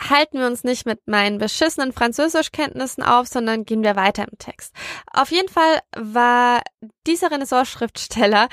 halten 0.09 0.39
wir 0.39 0.47
uns 0.47 0.63
nicht 0.63 0.85
mit 0.85 1.07
meinen 1.07 1.37
beschissenen 1.37 1.93
Französischkenntnissen 1.93 3.03
auf, 3.03 3.27
sondern 3.27 3.65
gehen 3.65 3.83
wir 3.83 3.95
weiter 3.95 4.23
im 4.23 4.37
Text. 4.37 4.73
Auf 5.11 5.31
jeden 5.31 5.49
Fall 5.49 5.79
war 5.95 6.61
dieser 7.05 7.31
Renaissance-Schriftsteller 7.31 8.49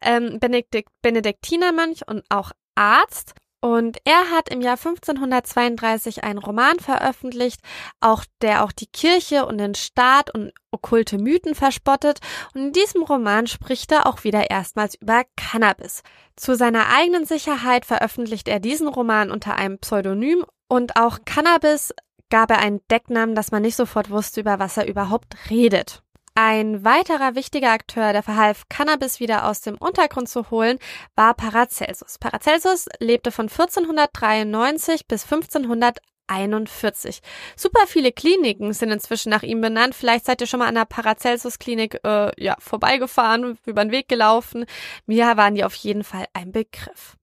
ähm, 0.00 0.38
Benedikt 0.38 0.90
Benediktinermönch 1.02 2.06
und 2.06 2.24
auch 2.28 2.52
Arzt 2.74 3.34
Und 3.60 3.98
er 4.04 4.30
hat 4.30 4.48
im 4.48 4.62
Jahr 4.62 4.76
1532 4.76 6.24
einen 6.24 6.38
Roman 6.38 6.78
veröffentlicht, 6.80 7.60
auch 8.00 8.24
der 8.40 8.64
auch 8.64 8.72
die 8.72 8.86
Kirche 8.86 9.44
und 9.44 9.58
den 9.58 9.74
Staat 9.74 10.34
und 10.34 10.52
okkulte 10.70 11.18
Mythen 11.18 11.54
verspottet. 11.54 12.20
Und 12.54 12.62
in 12.62 12.72
diesem 12.72 13.02
Roman 13.02 13.46
spricht 13.46 13.92
er 13.92 14.06
auch 14.06 14.24
wieder 14.24 14.50
erstmals 14.50 14.94
über 14.94 15.24
Cannabis. 15.36 16.02
Zu 16.36 16.56
seiner 16.56 16.88
eigenen 16.88 17.26
Sicherheit 17.26 17.84
veröffentlicht 17.84 18.48
er 18.48 18.60
diesen 18.60 18.88
Roman 18.88 19.30
unter 19.30 19.56
einem 19.56 19.78
Pseudonym 19.78 20.44
und 20.68 20.96
auch 20.96 21.18
Cannabis 21.26 21.92
gab 22.30 22.50
er 22.50 22.60
einen 22.60 22.80
Decknamen, 22.90 23.34
dass 23.34 23.50
man 23.50 23.62
nicht 23.62 23.76
sofort 23.76 24.08
wusste, 24.08 24.40
über 24.40 24.58
was 24.58 24.76
er 24.76 24.88
überhaupt 24.88 25.34
redet. 25.50 26.02
Ein 26.42 26.84
weiterer 26.86 27.34
wichtiger 27.34 27.70
Akteur, 27.70 28.14
der 28.14 28.22
verhalf, 28.22 28.62
Cannabis 28.70 29.20
wieder 29.20 29.46
aus 29.46 29.60
dem 29.60 29.76
Untergrund 29.76 30.26
zu 30.26 30.50
holen, 30.50 30.78
war 31.14 31.34
Paracelsus. 31.34 32.16
Paracelsus 32.16 32.86
lebte 32.98 33.30
von 33.30 33.50
1493 33.50 35.06
bis 35.06 35.24
1541. 35.24 37.20
Super 37.56 37.86
viele 37.86 38.10
Kliniken 38.10 38.72
sind 38.72 38.90
inzwischen 38.90 39.28
nach 39.28 39.42
ihm 39.42 39.60
benannt. 39.60 39.94
Vielleicht 39.94 40.24
seid 40.24 40.40
ihr 40.40 40.46
schon 40.46 40.60
mal 40.60 40.68
an 40.68 40.76
der 40.76 40.86
Paracelsus-Klinik 40.86 42.00
äh, 42.04 42.30
ja, 42.42 42.56
vorbeigefahren, 42.58 43.58
über 43.66 43.84
den 43.84 43.92
Weg 43.92 44.08
gelaufen. 44.08 44.64
Mir 45.04 45.36
waren 45.36 45.56
die 45.56 45.64
auf 45.64 45.74
jeden 45.74 46.04
Fall 46.04 46.24
ein 46.32 46.52
Begriff. 46.52 47.18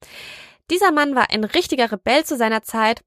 Dieser 0.69 0.91
Mann 0.91 1.15
war 1.15 1.31
ein 1.31 1.43
richtiger 1.43 1.91
Rebell 1.91 2.23
zu 2.23 2.37
seiner 2.37 2.61
Zeit 2.61 3.01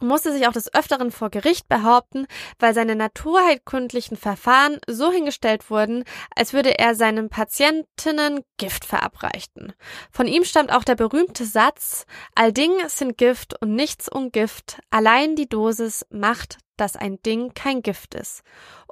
musste 0.00 0.32
sich 0.32 0.46
auch 0.46 0.52
des 0.52 0.72
Öfteren 0.74 1.10
vor 1.10 1.30
Gericht 1.30 1.68
behaupten, 1.68 2.26
weil 2.58 2.74
seine 2.74 2.96
naturheilkundlichen 2.96 4.16
Verfahren 4.16 4.78
so 4.86 5.12
hingestellt 5.12 5.70
wurden, 5.70 6.04
als 6.34 6.52
würde 6.52 6.78
er 6.78 6.94
seinen 6.94 7.28
Patientinnen 7.28 8.44
Gift 8.56 8.84
verabreichen. 8.84 9.72
Von 10.10 10.26
ihm 10.26 10.44
stammt 10.44 10.72
auch 10.72 10.84
der 10.84 10.96
berühmte 10.96 11.44
Satz, 11.44 12.06
all 12.34 12.52
Dinge 12.52 12.88
sind 12.88 13.16
Gift 13.16 13.60
und 13.60 13.74
nichts 13.74 14.08
um 14.08 14.32
Gift, 14.32 14.80
allein 14.90 15.36
die 15.36 15.48
Dosis 15.48 16.06
macht, 16.10 16.58
dass 16.76 16.96
ein 16.96 17.22
Ding 17.22 17.54
kein 17.54 17.82
Gift 17.82 18.14
ist. 18.14 18.42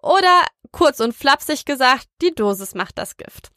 Oder 0.02 0.44
kurz 0.72 1.00
und 1.00 1.14
flapsig 1.14 1.64
gesagt, 1.64 2.06
die 2.22 2.34
Dosis 2.34 2.74
macht 2.74 2.98
das 2.98 3.16
Gift. 3.16 3.50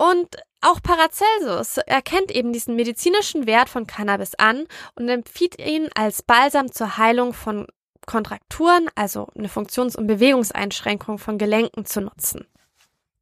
Und 0.00 0.38
auch 0.62 0.82
Paracelsus 0.82 1.76
erkennt 1.76 2.30
eben 2.30 2.54
diesen 2.54 2.74
medizinischen 2.74 3.46
Wert 3.46 3.68
von 3.68 3.86
Cannabis 3.86 4.34
an 4.34 4.64
und 4.94 5.10
empfiehlt 5.10 5.58
ihn 5.58 5.90
als 5.94 6.22
Balsam 6.22 6.72
zur 6.72 6.96
Heilung 6.96 7.34
von 7.34 7.66
Kontrakturen, 8.06 8.88
also 8.94 9.28
eine 9.36 9.50
Funktions- 9.50 9.96
und 9.96 10.06
Bewegungseinschränkung 10.06 11.18
von 11.18 11.36
Gelenken 11.36 11.84
zu 11.84 12.00
nutzen. 12.00 12.46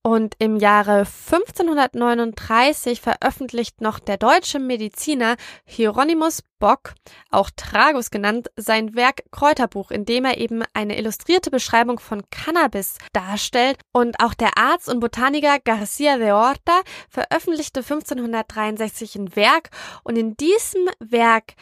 Und 0.03 0.37
im 0.39 0.57
Jahre 0.57 1.01
1539 1.01 3.01
veröffentlicht 3.01 3.81
noch 3.81 3.99
der 3.99 4.17
deutsche 4.17 4.59
Mediziner 4.59 5.37
Hieronymus 5.65 6.43
Bock, 6.61 6.95
auch 7.31 7.51
Tragus 7.55 8.11
genannt, 8.11 8.49
sein 8.57 8.95
Werk 8.95 9.23
Kräuterbuch, 9.33 9.91
in 9.91 10.05
dem 10.05 10.25
er 10.25 10.39
eben 10.39 10.63
eine 10.73 10.99
illustrierte 10.99 11.51
Beschreibung 11.51 11.99
von 11.99 12.23
Cannabis 12.31 12.99
darstellt. 13.13 13.81
Und 13.93 14.21
auch 14.21 14.35
der 14.35 14.57
Arzt 14.57 14.89
und 14.89 15.01
Botaniker 15.01 15.59
Garcia 15.59 16.17
de 16.17 16.31
Horta 16.31 16.81
veröffentlichte 17.09 17.81
1563 17.81 19.17
ein 19.17 19.37
Werk. 19.37 19.71
Und 20.05 20.17
in 20.17 20.37
diesem 20.37 20.89
Werk 21.01 21.55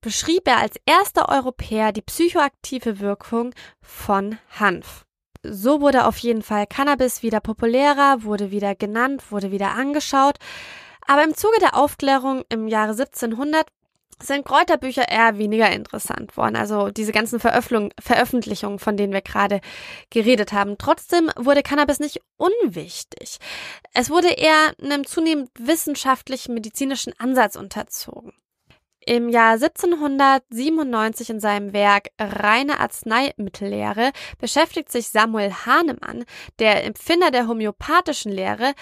beschrieb 0.00 0.46
er 0.46 0.58
als 0.58 0.76
erster 0.86 1.28
Europäer 1.28 1.92
die 1.92 2.02
psychoaktive 2.02 3.00
Wirkung 3.00 3.52
von 3.82 4.38
Hanf 4.58 5.04
so 5.42 5.80
wurde 5.80 6.06
auf 6.06 6.18
jeden 6.18 6.42
Fall 6.42 6.66
Cannabis 6.66 7.22
wieder 7.22 7.40
populärer, 7.40 8.22
wurde 8.24 8.50
wieder 8.50 8.74
genannt, 8.74 9.30
wurde 9.30 9.50
wieder 9.50 9.72
angeschaut. 9.72 10.38
Aber 11.06 11.24
im 11.24 11.34
Zuge 11.34 11.58
der 11.60 11.76
Aufklärung 11.76 12.44
im 12.48 12.68
Jahre 12.68 12.92
1700 12.92 13.66
sind 14.22 14.44
Kräuterbücher 14.44 15.08
eher 15.08 15.38
weniger 15.38 15.70
interessant 15.72 16.36
worden. 16.36 16.56
Also 16.56 16.90
diese 16.90 17.12
ganzen 17.12 17.40
Veröffentlichungen, 17.40 18.78
von 18.78 18.96
denen 18.96 19.12
wir 19.12 19.22
gerade 19.22 19.60
geredet 20.10 20.52
haben. 20.52 20.76
Trotzdem 20.78 21.30
wurde 21.36 21.62
Cannabis 21.62 22.00
nicht 22.00 22.20
unwichtig. 22.36 23.38
Es 23.94 24.10
wurde 24.10 24.28
eher 24.28 24.72
einem 24.82 25.06
zunehmend 25.06 25.50
wissenschaftlichen 25.58 26.54
medizinischen 26.54 27.14
Ansatz 27.18 27.56
unterzogen. 27.56 28.34
Im 29.06 29.30
Jahr 29.30 29.54
1797 29.54 31.30
in 31.30 31.40
seinem 31.40 31.72
Werk 31.72 32.08
Reine 32.18 32.80
Arzneimittellehre 32.80 34.12
beschäftigt 34.38 34.92
sich 34.92 35.08
Samuel 35.08 35.52
Hahnemann, 35.52 36.24
der 36.58 36.84
Empfinder 36.84 37.30
der 37.30 37.48
homöopathischen 37.48 38.30
Lehre, 38.30 38.74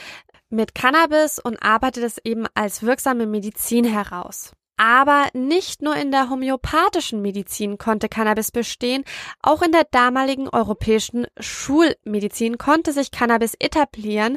mit 0.51 0.75
Cannabis 0.75 1.39
und 1.39 1.63
arbeitet 1.63 2.05
es 2.05 2.19
eben 2.25 2.47
als 2.55 2.83
wirksame 2.83 3.27
Medizin 3.27 3.85
heraus. 3.85 4.53
Aber 4.77 5.27
nicht 5.35 5.83
nur 5.83 5.95
in 5.97 6.11
der 6.11 6.31
homöopathischen 6.31 7.21
Medizin 7.21 7.79
konnte 7.79 8.09
Cannabis 8.09 8.51
bestehen, 8.51 9.05
auch 9.43 9.63
in 9.63 9.73
der 9.73 9.85
damaligen 9.91 10.49
europäischen 10.49 11.27
Schulmedizin 11.39 12.59
konnte 12.59 12.93
sich 12.93 13.11
Cannabis 13.11 13.55
etablieren, 13.59 14.37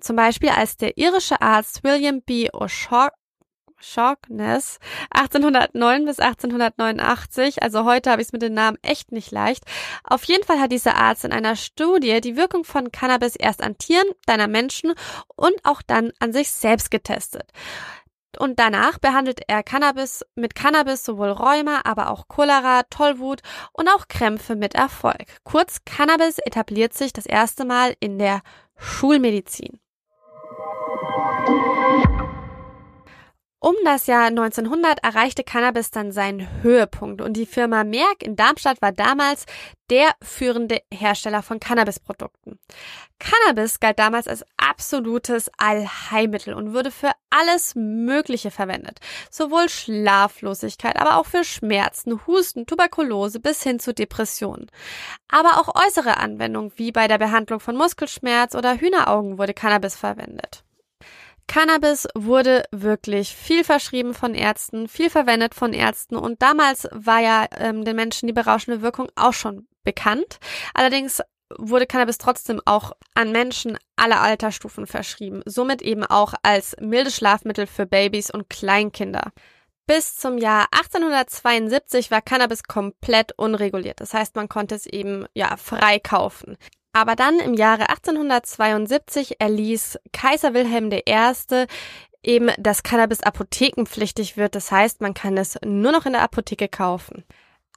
zum 0.00 0.16
Beispiel 0.16 0.50
als 0.50 0.76
der 0.76 0.96
irische 0.98 1.40
Arzt 1.40 1.82
William 1.82 2.22
B. 2.22 2.50
O'Shaughnessy 2.50 3.17
Sharkness 3.80 4.78
1809 5.10 6.04
bis 6.04 6.18
1889. 6.18 7.62
Also 7.62 7.84
heute 7.84 8.10
habe 8.10 8.22
ich 8.22 8.28
es 8.28 8.32
mit 8.32 8.42
den 8.42 8.54
Namen 8.54 8.78
echt 8.82 9.12
nicht 9.12 9.30
leicht. 9.30 9.64
Auf 10.04 10.24
jeden 10.24 10.44
Fall 10.44 10.60
hat 10.60 10.72
dieser 10.72 10.96
Arzt 10.96 11.24
in 11.24 11.32
einer 11.32 11.56
Studie 11.56 12.20
die 12.20 12.36
Wirkung 12.36 12.64
von 12.64 12.92
Cannabis 12.92 13.36
erst 13.36 13.62
an 13.62 13.78
Tieren, 13.78 14.06
dann 14.26 14.40
an 14.40 14.50
Menschen 14.50 14.94
und 15.36 15.54
auch 15.64 15.82
dann 15.82 16.12
an 16.18 16.32
sich 16.32 16.50
selbst 16.50 16.90
getestet. 16.90 17.50
Und 18.38 18.58
danach 18.58 18.98
behandelt 18.98 19.40
er 19.48 19.62
Cannabis 19.62 20.24
mit 20.34 20.54
Cannabis 20.54 21.04
sowohl 21.04 21.30
Rheuma, 21.30 21.80
aber 21.84 22.10
auch 22.10 22.28
Cholera, 22.28 22.82
Tollwut 22.90 23.40
und 23.72 23.88
auch 23.88 24.06
Krämpfe 24.06 24.54
mit 24.54 24.74
Erfolg. 24.74 25.24
Kurz, 25.44 25.78
Cannabis 25.84 26.38
etabliert 26.38 26.94
sich 26.94 27.12
das 27.12 27.26
erste 27.26 27.64
Mal 27.64 27.94
in 28.00 28.18
der 28.18 28.42
Schulmedizin. 28.76 29.80
Um 33.60 33.74
das 33.84 34.06
Jahr 34.06 34.26
1900 34.26 35.02
erreichte 35.02 35.42
Cannabis 35.42 35.90
dann 35.90 36.12
seinen 36.12 36.62
Höhepunkt 36.62 37.20
und 37.20 37.32
die 37.32 37.44
Firma 37.44 37.82
Merck 37.82 38.22
in 38.22 38.36
Darmstadt 38.36 38.80
war 38.80 38.92
damals 38.92 39.46
der 39.90 40.10
führende 40.22 40.80
Hersteller 40.94 41.42
von 41.42 41.58
Cannabisprodukten. 41.58 42.60
Cannabis 43.18 43.80
galt 43.80 43.98
damals 43.98 44.28
als 44.28 44.44
absolutes 44.58 45.50
Allheilmittel 45.58 46.54
und 46.54 46.72
wurde 46.72 46.92
für 46.92 47.10
alles 47.30 47.74
Mögliche 47.74 48.52
verwendet. 48.52 49.00
Sowohl 49.28 49.68
Schlaflosigkeit, 49.68 50.96
aber 50.96 51.16
auch 51.16 51.26
für 51.26 51.42
Schmerzen, 51.42 52.24
Husten, 52.28 52.64
Tuberkulose 52.64 53.40
bis 53.40 53.64
hin 53.64 53.80
zu 53.80 53.92
Depressionen. 53.92 54.70
Aber 55.26 55.58
auch 55.58 55.74
äußere 55.84 56.18
Anwendungen 56.18 56.70
wie 56.76 56.92
bei 56.92 57.08
der 57.08 57.18
Behandlung 57.18 57.58
von 57.58 57.76
Muskelschmerz 57.76 58.54
oder 58.54 58.76
Hühneraugen 58.76 59.36
wurde 59.36 59.52
Cannabis 59.52 59.96
verwendet. 59.96 60.62
Cannabis 61.48 62.06
wurde 62.14 62.64
wirklich 62.70 63.34
viel 63.34 63.64
verschrieben 63.64 64.14
von 64.14 64.34
Ärzten, 64.34 64.86
viel 64.86 65.10
verwendet 65.10 65.54
von 65.54 65.72
Ärzten 65.72 66.16
und 66.16 66.40
damals 66.42 66.86
war 66.92 67.20
ja 67.20 67.46
ähm, 67.56 67.84
den 67.84 67.96
Menschen 67.96 68.28
die 68.28 68.32
berauschende 68.32 68.82
Wirkung 68.82 69.08
auch 69.16 69.32
schon 69.32 69.66
bekannt. 69.82 70.38
Allerdings 70.74 71.22
wurde 71.56 71.86
Cannabis 71.86 72.18
trotzdem 72.18 72.60
auch 72.66 72.92
an 73.14 73.32
Menschen 73.32 73.78
aller 73.96 74.20
Altersstufen 74.20 74.86
verschrieben, 74.86 75.42
somit 75.46 75.80
eben 75.80 76.04
auch 76.04 76.34
als 76.42 76.76
mildes 76.80 77.16
Schlafmittel 77.16 77.66
für 77.66 77.86
Babys 77.86 78.30
und 78.30 78.50
Kleinkinder. 78.50 79.32
Bis 79.86 80.16
zum 80.16 80.36
Jahr 80.36 80.66
1872 80.72 82.10
war 82.10 82.20
Cannabis 82.20 82.64
komplett 82.64 83.32
unreguliert. 83.38 84.02
Das 84.02 84.12
heißt, 84.12 84.36
man 84.36 84.50
konnte 84.50 84.74
es 84.74 84.84
eben 84.84 85.24
ja 85.32 85.56
frei 85.56 85.98
kaufen. 85.98 86.58
Aber 86.98 87.14
dann 87.14 87.38
im 87.38 87.54
Jahre 87.54 87.90
1872 87.90 89.40
erließ 89.40 90.00
Kaiser 90.12 90.52
Wilhelm 90.52 90.90
I. 90.90 91.66
eben, 92.24 92.50
dass 92.58 92.82
Cannabis 92.82 93.22
apothekenpflichtig 93.22 94.36
wird. 94.36 94.56
Das 94.56 94.72
heißt, 94.72 95.00
man 95.00 95.14
kann 95.14 95.36
es 95.36 95.56
nur 95.64 95.92
noch 95.92 96.06
in 96.06 96.12
der 96.14 96.22
Apotheke 96.22 96.66
kaufen. 96.66 97.22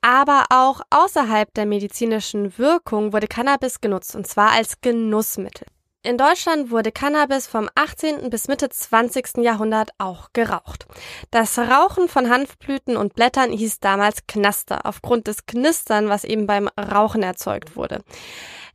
Aber 0.01 0.45
auch 0.49 0.81
außerhalb 0.89 1.53
der 1.53 1.67
medizinischen 1.67 2.57
Wirkung 2.57 3.13
wurde 3.13 3.27
Cannabis 3.27 3.79
genutzt, 3.79 4.15
und 4.15 4.25
zwar 4.25 4.53
als 4.53 4.81
Genussmittel. 4.81 5.67
In 6.04 6.18
Deutschland 6.18 6.72
wurde 6.72 6.92
Cannabis 6.92 7.46
vom 7.46 7.70
18. 7.76 8.32
bis 8.32 8.48
Mitte 8.48 8.70
20. 8.70 9.38
Jahrhundert 9.38 9.92
auch 10.00 10.30
geraucht. 10.34 10.88
Das 11.30 11.60
Rauchen 11.60 12.08
von 12.08 12.28
Hanfblüten 12.28 12.98
und 12.98 13.14
Blättern 13.14 13.52
hieß 13.52 13.82
damals 13.82 14.26
Knaster, 14.26 14.88
aufgrund 14.88 15.28
des 15.28 15.46
Knistern, 15.46 16.10
was 16.10 16.24
eben 16.24 16.48
beim 16.48 16.70
Rauchen 16.70 17.22
erzeugt 17.22 17.76
wurde. 17.76 18.04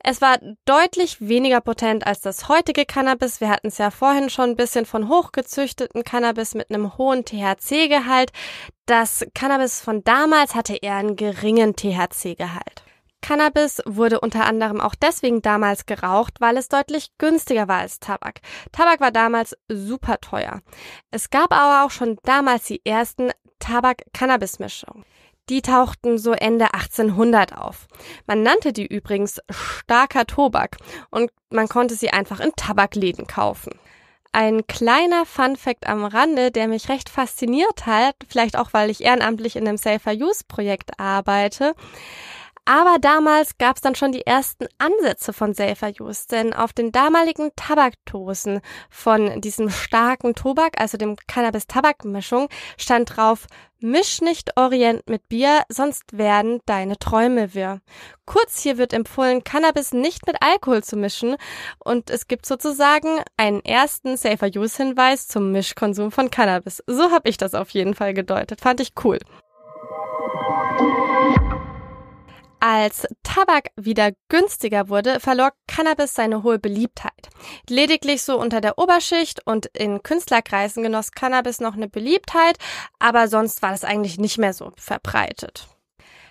Es 0.05 0.21
war 0.21 0.39
deutlich 0.67 1.17
weniger 1.21 1.61
potent 1.61 2.07
als 2.07 2.21
das 2.21 2.49
heutige 2.49 2.87
Cannabis. 2.87 3.41
Wir 3.41 3.49
hatten 3.49 3.69
es 3.69 3.79
ja 3.79 3.91
vorhin 3.91 4.31
schon 4.31 4.51
ein 4.51 4.57
bisschen 4.57 4.87
von 4.87 5.09
hochgezüchteten 5.09 6.05
Cannabis 6.05 6.55
mit 6.55 6.71
einem 6.71 6.97
hohen 6.97 7.25
THC-Gehalt. 7.25 8.31
Das 8.87 9.27
Cannabis 9.35 9.81
von 9.81 10.05
damals 10.05 10.55
hatte 10.55 10.77
eher 10.77 10.95
einen 10.95 11.17
geringen 11.17 11.75
THC-Gehalt. 11.75 12.76
Cannabis 13.23 13.83
wurde 13.87 14.21
unter 14.21 14.47
anderem 14.47 14.81
auch 14.81 14.95
deswegen 14.95 15.43
damals 15.43 15.87
geraucht, 15.87 16.41
weil 16.41 16.57
es 16.57 16.69
deutlich 16.69 17.11
günstiger 17.19 17.69
war 17.69 17.79
als 17.79 17.99
Tabak. 17.99 18.41
Tabak 18.73 19.01
war 19.01 19.11
damals 19.11 19.57
super 19.69 20.21
teuer. 20.21 20.61
Es 21.11 21.31
gab 21.31 21.53
aber 21.53 21.85
auch 21.85 21.91
schon 21.91 22.19
damals 22.23 22.65
die 22.65 22.85
ersten 22.85 23.31
Tabak-Cannabis-Mischungen. 23.59 25.05
Die 25.49 25.63
tauchten 25.63 26.19
so 26.19 26.33
Ende 26.33 26.75
1800 26.75 27.57
auf. 27.57 27.87
Man 28.27 28.43
nannte 28.43 28.73
die 28.73 28.87
übrigens 28.87 29.41
starker 29.49 30.27
Tobak 30.27 30.77
und 31.11 31.31
man 31.51 31.69
konnte 31.69 31.95
sie 31.95 32.11
einfach 32.11 32.41
in 32.41 32.53
Tabakläden 32.57 33.27
kaufen. 33.27 33.73
Ein 34.33 34.67
kleiner 34.67 35.25
Fun-Fact 35.25 35.87
am 35.87 36.05
Rande, 36.05 36.51
der 36.51 36.69
mich 36.69 36.89
recht 36.89 37.09
fasziniert 37.09 37.87
hat, 37.87 38.17
vielleicht 38.29 38.59
auch, 38.59 38.73
weil 38.73 38.91
ich 38.91 39.03
ehrenamtlich 39.03 39.57
in 39.57 39.67
einem 39.67 39.79
Safer 39.79 40.13
Use 40.13 40.45
Projekt 40.47 40.99
arbeite. 40.99 41.75
Aber 42.69 42.99
damals 43.01 43.59
gab 43.59 43.77
es 43.77 43.83
dann 43.83 43.95
schon 43.95 44.11
die 44.11 44.27
ersten 44.27 44.67
Ansätze 44.79 45.33
von 45.33 45.55
Safer 45.55 45.93
Use, 46.01 46.27
denn 46.29 46.53
auf 46.53 46.73
den 46.73 46.91
damaligen 46.91 47.53
Tabakdosen 47.55 48.61
von 48.91 49.41
diesem 49.41 49.71
starken 49.71 50.35
Tobak, 50.35 50.81
also 50.81 50.99
dem 50.99 51.15
Cannabis-Tabak-Mischung, 51.29 52.49
stand 52.77 53.17
drauf, 53.17 53.47
misch 53.79 54.21
nicht 54.21 54.57
Orient 54.57 55.09
mit 55.09 55.29
Bier, 55.29 55.63
sonst 55.69 56.19
werden 56.19 56.61
deine 56.67 56.99
Träume 56.99 57.55
wirr. 57.55 57.83
Kurz 58.25 58.61
hier 58.63 58.79
wird 58.79 58.93
empfohlen, 58.93 59.45
Cannabis 59.45 59.93
nicht 59.93 60.27
mit 60.27 60.37
Alkohol 60.41 60.83
zu 60.83 60.97
mischen 60.97 61.37
und 61.79 62.11
es 62.11 62.27
gibt 62.27 62.47
sozusagen 62.47 63.21
einen 63.37 63.65
ersten 63.65 64.17
Safer 64.17 64.49
Use 64.49 64.79
Hinweis 64.79 65.29
zum 65.29 65.53
Mischkonsum 65.53 66.11
von 66.11 66.33
Cannabis. 66.33 66.83
So 66.89 67.13
habe 67.13 67.29
ich 67.29 67.37
das 67.37 67.55
auf 67.55 67.71
jeden 67.71 67.95
Fall 67.95 68.13
gedeutet. 68.13 68.61
Fand 68.61 68.81
ich 68.81 68.95
cool. 69.05 69.21
Als 72.69 73.07
Tabak 73.23 73.69
wieder 73.77 74.11
günstiger 74.29 74.89
wurde, 74.89 75.21
verlor 75.21 75.53
Cannabis 75.69 76.17
seine 76.17 76.43
hohe 76.43 76.59
Beliebtheit. 76.59 77.29
Lediglich 77.69 78.23
so 78.23 78.41
unter 78.41 78.61
der 78.61 78.77
Oberschicht 78.77 79.41
und 79.47 79.67
in 79.67 80.03
Künstlerkreisen 80.03 80.83
genoss 80.83 81.13
Cannabis 81.13 81.61
noch 81.61 81.75
eine 81.75 81.89
Beliebtheit, 81.89 82.59
aber 82.99 83.29
sonst 83.29 83.63
war 83.63 83.73
es 83.73 83.85
eigentlich 83.85 84.19
nicht 84.19 84.39
mehr 84.39 84.53
so 84.53 84.73
verbreitet. 84.77 85.69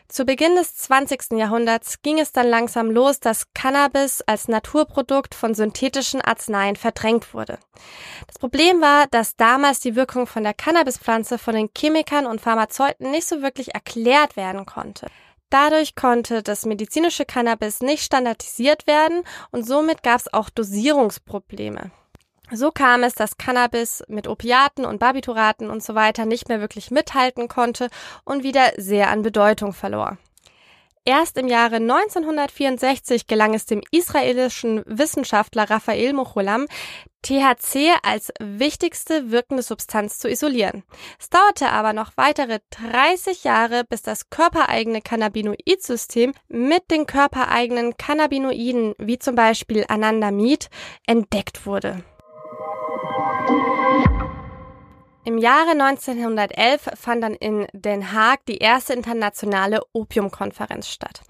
Zu 0.10 0.26
Beginn 0.26 0.58
des 0.58 0.76
20. 0.76 1.38
Jahrhunderts 1.38 2.02
ging 2.02 2.20
es 2.20 2.34
dann 2.34 2.50
langsam 2.50 2.92
los, 2.92 3.22
dass 3.22 3.54
Cannabis 3.54 4.22
als 4.22 4.50
Naturprodukt 4.50 5.36
von 5.36 5.56
synthetischen 5.56 6.20
Arzneien 6.20 6.76
verdrängt 6.76 7.34
wurde. 7.34 7.60
Das 8.28 8.40
Problem 8.40 8.82
war, 8.82 9.08
dass 9.08 9.38
damals 9.38 9.80
die 9.80 9.96
Wirkung 9.96 10.28
von 10.28 10.44
der 10.44 10.54
Cannabispflanze 10.54 11.38
von 11.38 11.56
den 11.56 11.70
Chemikern 11.74 12.26
und 12.26 12.42
Pharmazeuten 12.42 13.10
nicht 13.10 13.26
so 13.26 13.42
wirklich 13.42 13.74
erklärt 13.74 14.36
werden 14.36 14.66
konnte. 14.66 15.08
Dadurch 15.56 15.96
konnte 15.96 16.44
das 16.44 16.66
medizinische 16.66 17.24
Cannabis 17.24 17.80
nicht 17.80 18.04
standardisiert 18.04 18.88
werden 18.88 19.24
und 19.52 19.66
somit 19.66 20.04
gab 20.04 20.20
es 20.20 20.34
auch 20.34 20.50
Dosierungsprobleme. 20.50 21.92
So 22.52 22.72
kam 22.72 23.04
es, 23.04 23.14
dass 23.14 23.38
Cannabis 23.38 24.04
mit 24.10 24.28
Opiaten 24.28 24.84
und 24.84 25.00
Barbituraten 25.00 25.70
und 25.70 25.82
so 25.82 25.96
weiter 25.96 26.26
nicht 26.26 26.50
mehr 26.50 26.60
wirklich 26.60 26.92
mithalten 26.92 27.48
konnte 27.48 27.88
und 28.26 28.44
wieder 28.44 28.74
sehr 28.76 29.10
an 29.10 29.22
Bedeutung 29.22 29.72
verlor. 29.72 30.18
Erst 31.08 31.38
im 31.38 31.48
Jahre 31.48 31.76
1964 31.76 33.28
gelang 33.28 33.54
es 33.54 33.68
dem 33.68 33.84
israelischen 33.92 34.82
Wissenschaftler 34.88 35.70
Raphael 35.70 36.14
Mocholam, 36.14 36.66
THC 37.22 37.92
als 38.02 38.34
wichtigste 38.40 39.30
wirkende 39.30 39.62
Substanz 39.62 40.18
zu 40.18 40.28
isolieren. 40.28 40.84
Es 41.20 41.30
dauerte 41.30 41.70
aber 41.70 41.94
noch 41.94 42.14
weitere 42.16 42.60
30 42.72 43.44
Jahre, 43.44 43.84
bis 43.88 44.02
das 44.02 44.32
körpereigene 44.32 45.02
Cannabinoid-System 45.02 46.34
mit 46.48 46.90
den 46.90 47.06
körpereigenen 47.06 47.98
Cannabinoiden, 47.98 48.96
wie 48.98 49.20
zum 49.20 49.36
Beispiel 49.36 49.86
Anandamid, 49.88 50.70
entdeckt 51.06 51.68
wurde. 51.68 52.04
Im 55.26 55.40
Jahre 55.40 55.72
1911 55.72 56.92
fand 56.94 57.24
dann 57.24 57.34
in 57.34 57.66
Den 57.74 58.14
Haag 58.14 58.46
die 58.46 58.60
erste 58.60 58.94
internationale 58.94 59.82
Opiumkonferenz 59.92 60.88
statt. 60.88 61.22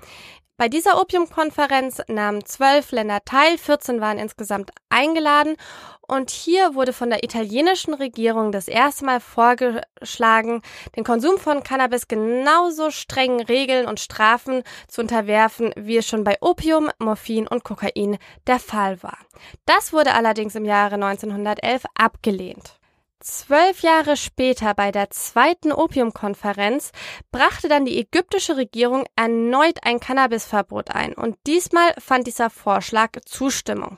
Bei 0.57 0.67
dieser 0.67 0.99
Opiumkonferenz 0.99 2.01
nahmen 2.09 2.43
zwölf 2.43 2.91
Länder 2.91 3.23
teil, 3.23 3.57
14 3.57 4.01
waren 4.01 4.19
insgesamt 4.19 4.71
eingeladen 4.89 5.55
und 6.01 6.29
hier 6.29 6.75
wurde 6.75 6.91
von 6.91 7.09
der 7.09 7.23
italienischen 7.23 7.93
Regierung 7.93 8.51
das 8.51 8.67
erste 8.67 9.05
Mal 9.05 9.21
vorgeschlagen, 9.21 10.61
den 10.97 11.05
Konsum 11.05 11.37
von 11.37 11.63
Cannabis 11.63 12.09
genauso 12.09 12.91
strengen 12.91 13.45
Regeln 13.45 13.85
und 13.85 14.01
Strafen 14.01 14.63
zu 14.89 14.99
unterwerfen, 14.99 15.71
wie 15.77 15.95
es 15.95 16.07
schon 16.07 16.25
bei 16.25 16.35
Opium, 16.41 16.89
Morphin 16.99 17.47
und 17.47 17.63
Kokain 17.63 18.17
der 18.45 18.59
Fall 18.59 19.01
war. 19.03 19.19
Das 19.65 19.93
wurde 19.93 20.13
allerdings 20.13 20.55
im 20.55 20.65
Jahre 20.65 20.95
1911 20.95 21.85
abgelehnt. 21.95 22.77
Zwölf 23.25 23.81
Jahre 23.81 24.17
später 24.17 24.75
bei 24.75 24.91
der 24.91 25.09
zweiten 25.09 25.71
Opiumkonferenz 25.71 26.91
brachte 27.31 27.67
dann 27.67 27.83
die 27.83 27.97
ägyptische 27.97 28.55
Regierung 28.55 29.05
erneut 29.15 29.79
ein 29.81 29.99
Cannabisverbot 29.99 30.91
ein 30.91 31.15
und 31.15 31.35
diesmal 31.47 31.91
fand 31.97 32.27
dieser 32.27 32.51
Vorschlag 32.51 33.13
Zustimmung. 33.25 33.97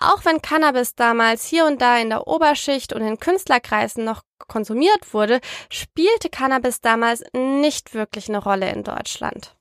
Auch 0.00 0.24
wenn 0.24 0.40
Cannabis 0.40 0.94
damals 0.94 1.44
hier 1.44 1.66
und 1.66 1.82
da 1.82 1.98
in 1.98 2.08
der 2.08 2.26
Oberschicht 2.26 2.94
und 2.94 3.02
in 3.02 3.18
Künstlerkreisen 3.18 4.04
noch 4.04 4.22
konsumiert 4.38 5.12
wurde, 5.12 5.42
spielte 5.68 6.30
Cannabis 6.30 6.80
damals 6.80 7.24
nicht 7.34 7.92
wirklich 7.92 8.30
eine 8.30 8.42
Rolle 8.42 8.72
in 8.72 8.84
Deutschland. 8.84 9.53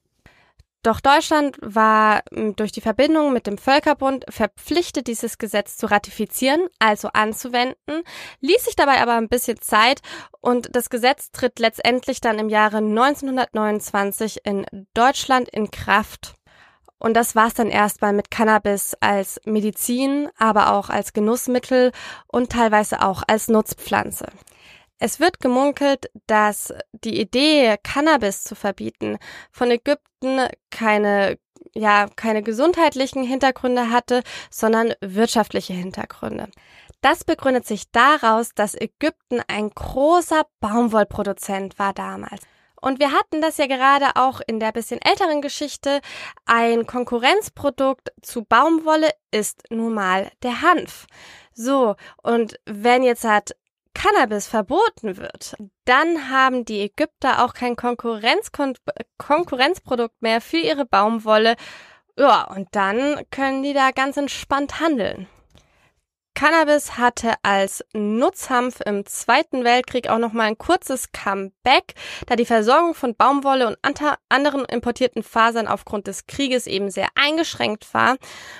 Doch 0.84 1.00
Deutschland 1.00 1.58
war 1.62 2.24
hm, 2.32 2.58
durch 2.58 2.74
die 2.74 2.82
Verbindung 2.82 3.32
mit 3.32 3.48
dem 3.48 3.58
Völkerbund 3.58 4.26
verpflichtet, 4.30 5.08
dieses 5.08 5.38
Gesetz 5.38 5.78
zu 5.78 5.88
ratifizieren, 5.88 6.67
also 6.78 7.08
anzuwenden, 7.13 8.04
ließ 8.41 8.65
sich 8.65 8.76
dabei 8.76 9.02
aber 9.02 9.15
ein 9.15 9.30
bisschen 9.30 9.60
Zeit 9.62 10.02
und 10.41 10.76
das 10.76 10.89
Gesetz 10.89 11.32
tritt 11.32 11.60
letztendlich 11.60 12.19
dann 12.19 12.38
im 12.38 12.50
Jahre 12.50 12.78
1929 12.78 14.41
in 14.43 14.65
Deutschland 14.93 15.48
in 15.48 15.72
Kraft. 15.72 16.34
Und 17.00 17.15
das 17.15 17.36
war's 17.36 17.54
dann 17.54 17.69
erstmal 17.69 18.13
mit 18.13 18.30
Cannabis 18.30 18.96
als 19.00 19.39
Medizin, 19.46 20.30
aber 20.38 20.74
auch 20.74 20.89
als 20.89 21.13
Genussmittel 21.13 21.91
und 22.28 22.52
teilweise 22.52 23.02
auch 23.02 23.24
als 23.28 23.48
Nutzpflanze. 23.48 24.28
Es 24.99 25.19
wird 25.19 25.39
gemunkelt, 25.39 26.10
dass 26.27 26.73
die 26.91 27.19
Idee, 27.19 27.77
Cannabis 27.84 28.43
zu 28.43 28.56
verbieten, 28.56 29.17
von 29.51 29.71
Ägypten 29.71 30.47
keine 30.69 31.38
ja, 31.75 32.08
keine 32.15 32.43
gesundheitlichen 32.43 33.23
Hintergründe 33.23 33.89
hatte, 33.89 34.21
sondern 34.51 34.93
wirtschaftliche 35.01 35.73
Hintergründe. 35.73 36.49
Das 37.01 37.23
begründet 37.23 37.65
sich 37.65 37.91
daraus, 37.91 38.53
dass 38.53 38.75
Ägypten 38.75 39.41
ein 39.47 39.69
großer 39.69 40.45
Baumwollproduzent 40.60 41.77
war 41.79 41.93
damals. 41.93 42.43
Und 42.79 42.99
wir 42.99 43.12
hatten 43.12 43.41
das 43.41 43.58
ja 43.58 43.67
gerade 43.67 44.15
auch 44.15 44.41
in 44.45 44.60
der 44.60 44.73
bisschen 44.73 45.01
älteren 45.01 45.41
Geschichte. 45.41 46.01
Ein 46.45 46.86
Konkurrenzprodukt 46.86 48.12
zu 48.21 48.43
Baumwolle 48.43 49.10
ist 49.32 49.63
nun 49.69 49.93
mal 49.93 50.29
der 50.43 50.62
Hanf. 50.62 51.08
So, 51.53 51.95
und 52.21 52.60
wenn 52.65 53.03
jetzt 53.03 53.23
hat 53.23 53.56
Cannabis 53.93 54.47
verboten 54.47 55.17
wird, 55.17 55.56
dann 55.86 56.29
haben 56.29 56.65
die 56.65 56.82
Ägypter 56.82 57.43
auch 57.43 57.53
kein 57.53 57.75
Konkurrenz 57.75 58.51
Konkurrenzprodukt 59.17 60.21
mehr 60.21 60.41
für 60.41 60.58
ihre 60.58 60.86
Baumwolle. 60.86 61.56
Ja, 62.17 62.43
und 62.43 62.67
dann 62.71 63.21
können 63.32 63.63
die 63.63 63.73
da 63.73 63.91
ganz 63.91 64.17
entspannt 64.17 64.79
handeln. 64.79 65.27
Cannabis 66.36 66.97
hatte 66.97 67.36
als 67.43 67.86
Nutzhanf 67.93 68.82
im 68.86 69.06
Zweiten 69.06 69.63
Weltkrieg 69.63 70.10
auch 70.10 70.17
noch 70.17 70.34
mal 70.34 70.43
ein 70.43 70.58
kurzes 70.58 71.12
Comeback, 71.12 71.93
da 72.25 72.36
die 72.36 72.45
Versorgung 72.45 72.95
von 72.95 73.15
Baumwolle 73.15 73.67
und 73.67 73.77
anderen 74.29 74.65
importierten 74.65 75.21
Fasern 75.21 75.67
aufgrund 75.67 76.08
des 76.08 76.25
Krieges 76.25 76.65
eben 76.65 76.89
sehr 76.89 77.08
eingeschränkt 77.15 77.93
war. 77.93 78.17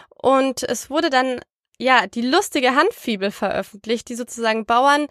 Und 0.10 0.64
es 0.64 0.90
wurde 0.90 1.10
dann 1.10 1.42
ja, 1.78 2.08
die 2.08 2.22
lustige 2.22 2.76
Handfibel 2.76 3.32
veröffentlicht, 3.32 4.10
die 4.10 4.16
sozusagen 4.16 4.66
Bauern 4.66 5.08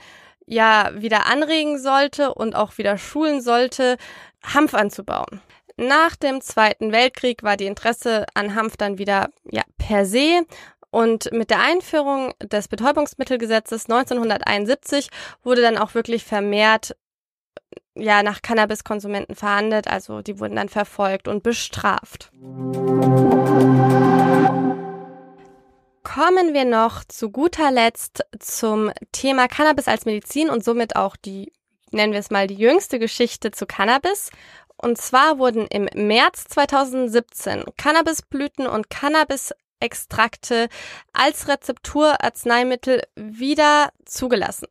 ja 0.46 0.90
wieder 0.94 1.26
anregen 1.26 1.78
sollte 1.78 2.34
und 2.34 2.54
auch 2.54 2.78
wieder 2.78 2.98
schulen 2.98 3.40
sollte, 3.40 3.96
Hanf 4.42 4.74
anzubauen. 4.74 5.40
Nach 5.76 6.16
dem 6.16 6.40
Zweiten 6.40 6.92
Weltkrieg 6.92 7.42
war 7.42 7.56
die 7.56 7.66
Interesse 7.66 8.26
an 8.34 8.54
Hanf 8.54 8.76
dann 8.76 8.98
wieder 8.98 9.30
ja 9.50 9.62
per 9.78 10.04
se 10.04 10.44
und 10.90 11.32
mit 11.32 11.48
der 11.48 11.60
Einführung 11.60 12.34
des 12.42 12.68
Betäubungsmittelgesetzes 12.68 13.88
1971 13.88 15.08
wurde 15.42 15.62
dann 15.62 15.78
auch 15.78 15.94
wirklich 15.94 16.24
vermehrt 16.24 16.94
ja 17.94 18.22
nach 18.22 18.42
Cannabiskonsumenten 18.42 19.34
verhandelt, 19.34 19.88
also 19.88 20.22
die 20.22 20.38
wurden 20.38 20.56
dann 20.56 20.68
verfolgt 20.68 21.28
und 21.28 21.42
bestraft. 21.42 22.30
Kommen 26.02 26.52
wir 26.52 26.64
noch 26.64 27.04
zu 27.04 27.30
guter 27.30 27.70
Letzt 27.70 28.24
zum 28.40 28.90
Thema 29.12 29.46
Cannabis 29.46 29.86
als 29.86 30.04
Medizin 30.04 30.50
und 30.50 30.64
somit 30.64 30.96
auch 30.96 31.14
die, 31.16 31.52
nennen 31.92 32.12
wir 32.12 32.18
es 32.18 32.30
mal, 32.30 32.48
die 32.48 32.56
jüngste 32.56 32.98
Geschichte 32.98 33.52
zu 33.52 33.66
Cannabis. 33.66 34.30
Und 34.76 34.98
zwar 34.98 35.38
wurden 35.38 35.66
im 35.68 35.88
März 35.94 36.46
2017 36.48 37.64
Cannabisblüten 37.76 38.66
und 38.66 38.90
Cannabisextrakte 38.90 40.68
als 41.12 41.46
Rezepturarzneimittel 41.46 43.02
wieder 43.14 43.90
zugelassen. 44.04 44.66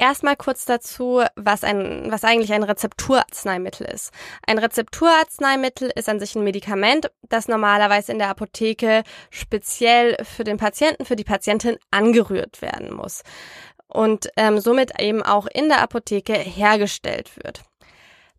Erstmal 0.00 0.34
kurz 0.34 0.64
dazu, 0.64 1.22
was 1.36 1.62
ein, 1.62 2.10
was 2.10 2.24
eigentlich 2.24 2.54
ein 2.54 2.62
Rezepturarzneimittel 2.62 3.86
ist. 3.86 4.14
Ein 4.46 4.56
Rezepturarzneimittel 4.56 5.92
ist 5.94 6.08
an 6.08 6.18
sich 6.18 6.34
ein 6.34 6.42
Medikament, 6.42 7.10
das 7.28 7.48
normalerweise 7.48 8.10
in 8.10 8.18
der 8.18 8.30
Apotheke 8.30 9.02
speziell 9.28 10.16
für 10.24 10.42
den 10.42 10.56
Patienten, 10.56 11.04
für 11.04 11.16
die 11.16 11.24
Patientin 11.24 11.76
angerührt 11.90 12.62
werden 12.62 12.94
muss 12.94 13.24
und 13.88 14.30
ähm, 14.38 14.58
somit 14.58 14.98
eben 14.98 15.22
auch 15.22 15.46
in 15.46 15.68
der 15.68 15.82
Apotheke 15.82 16.32
hergestellt 16.32 17.36
wird. 17.36 17.60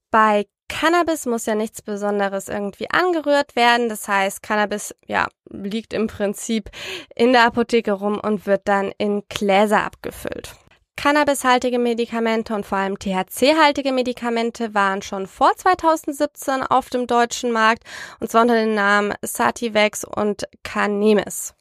Bei 0.10 0.48
Cannabis 0.68 1.28
muss 1.28 1.46
ja 1.46 1.54
nichts 1.54 1.84
Besonderes 1.84 2.48
irgendwie 2.48 2.90
angerührt 2.90 3.56
werden. 3.56 3.88
Das 3.88 4.08
heißt, 4.08 4.42
Cannabis 4.42 4.96
ja 5.06 5.28
liegt 5.48 5.94
im 5.94 6.08
Prinzip 6.08 6.72
in 7.14 7.34
der 7.34 7.46
Apotheke 7.46 7.92
rum 7.92 8.20
und 8.20 8.48
wird 8.48 8.68
dann 8.68 8.92
in 8.98 9.22
Gläser 9.30 9.84
abgefüllt. 9.84 10.56
Cannabishaltige 10.96 11.80
Medikamente 11.80 12.54
und 12.54 12.66
vor 12.66 12.78
allem 12.78 13.00
THC-haltige 13.00 13.92
Medikamente 13.92 14.74
waren 14.74 15.02
schon 15.02 15.26
vor 15.26 15.52
2017 15.56 16.64
auf 16.64 16.90
dem 16.90 17.08
deutschen 17.08 17.52
Markt 17.52 17.84
und 18.20 18.30
zwar 18.30 18.44
unter 18.44 18.56
den 18.56 18.76
Namen 18.76 19.14
Sativex 19.22 20.04
und 20.04 20.44
Canemis. 20.64 21.56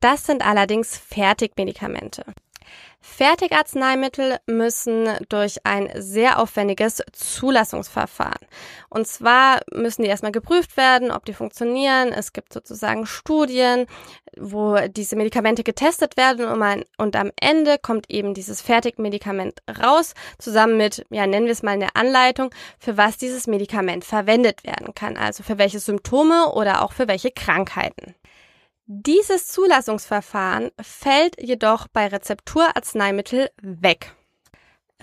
Das 0.00 0.26
sind 0.26 0.46
allerdings 0.46 0.96
Fertigmedikamente. 0.96 2.24
Fertigarzneimittel 3.06 4.38
müssen 4.46 5.08
durch 5.28 5.58
ein 5.64 5.90
sehr 5.94 6.40
aufwendiges 6.40 7.02
Zulassungsverfahren. 7.12 8.46
Und 8.88 9.06
zwar 9.06 9.60
müssen 9.72 10.02
die 10.02 10.08
erstmal 10.08 10.32
geprüft 10.32 10.76
werden, 10.78 11.12
ob 11.12 11.26
die 11.26 11.34
funktionieren. 11.34 12.12
Es 12.12 12.32
gibt 12.32 12.52
sozusagen 12.52 13.06
Studien, 13.06 13.86
wo 14.36 14.78
diese 14.88 15.16
Medikamente 15.16 15.62
getestet 15.62 16.16
werden 16.16 16.46
und, 16.46 16.58
man, 16.58 16.84
und 16.96 17.14
am 17.14 17.30
Ende 17.38 17.78
kommt 17.78 18.10
eben 18.10 18.32
dieses 18.32 18.62
Fertigmedikament 18.62 19.60
raus, 19.80 20.14
zusammen 20.38 20.78
mit, 20.78 21.04
ja, 21.10 21.26
nennen 21.26 21.46
wir 21.46 21.52
es 21.52 21.62
mal 21.62 21.72
eine 21.72 21.94
Anleitung, 21.94 22.50
für 22.78 22.96
was 22.96 23.18
dieses 23.18 23.46
Medikament 23.46 24.04
verwendet 24.04 24.64
werden 24.64 24.94
kann. 24.94 25.18
Also 25.18 25.42
für 25.42 25.58
welche 25.58 25.78
Symptome 25.78 26.50
oder 26.52 26.82
auch 26.82 26.92
für 26.92 27.06
welche 27.06 27.30
Krankheiten. 27.30 28.14
Dieses 28.86 29.46
Zulassungsverfahren 29.48 30.70
fällt 30.80 31.40
jedoch 31.40 31.88
bei 31.88 32.06
Rezepturarzneimittel 32.06 33.48
weg. 33.62 34.14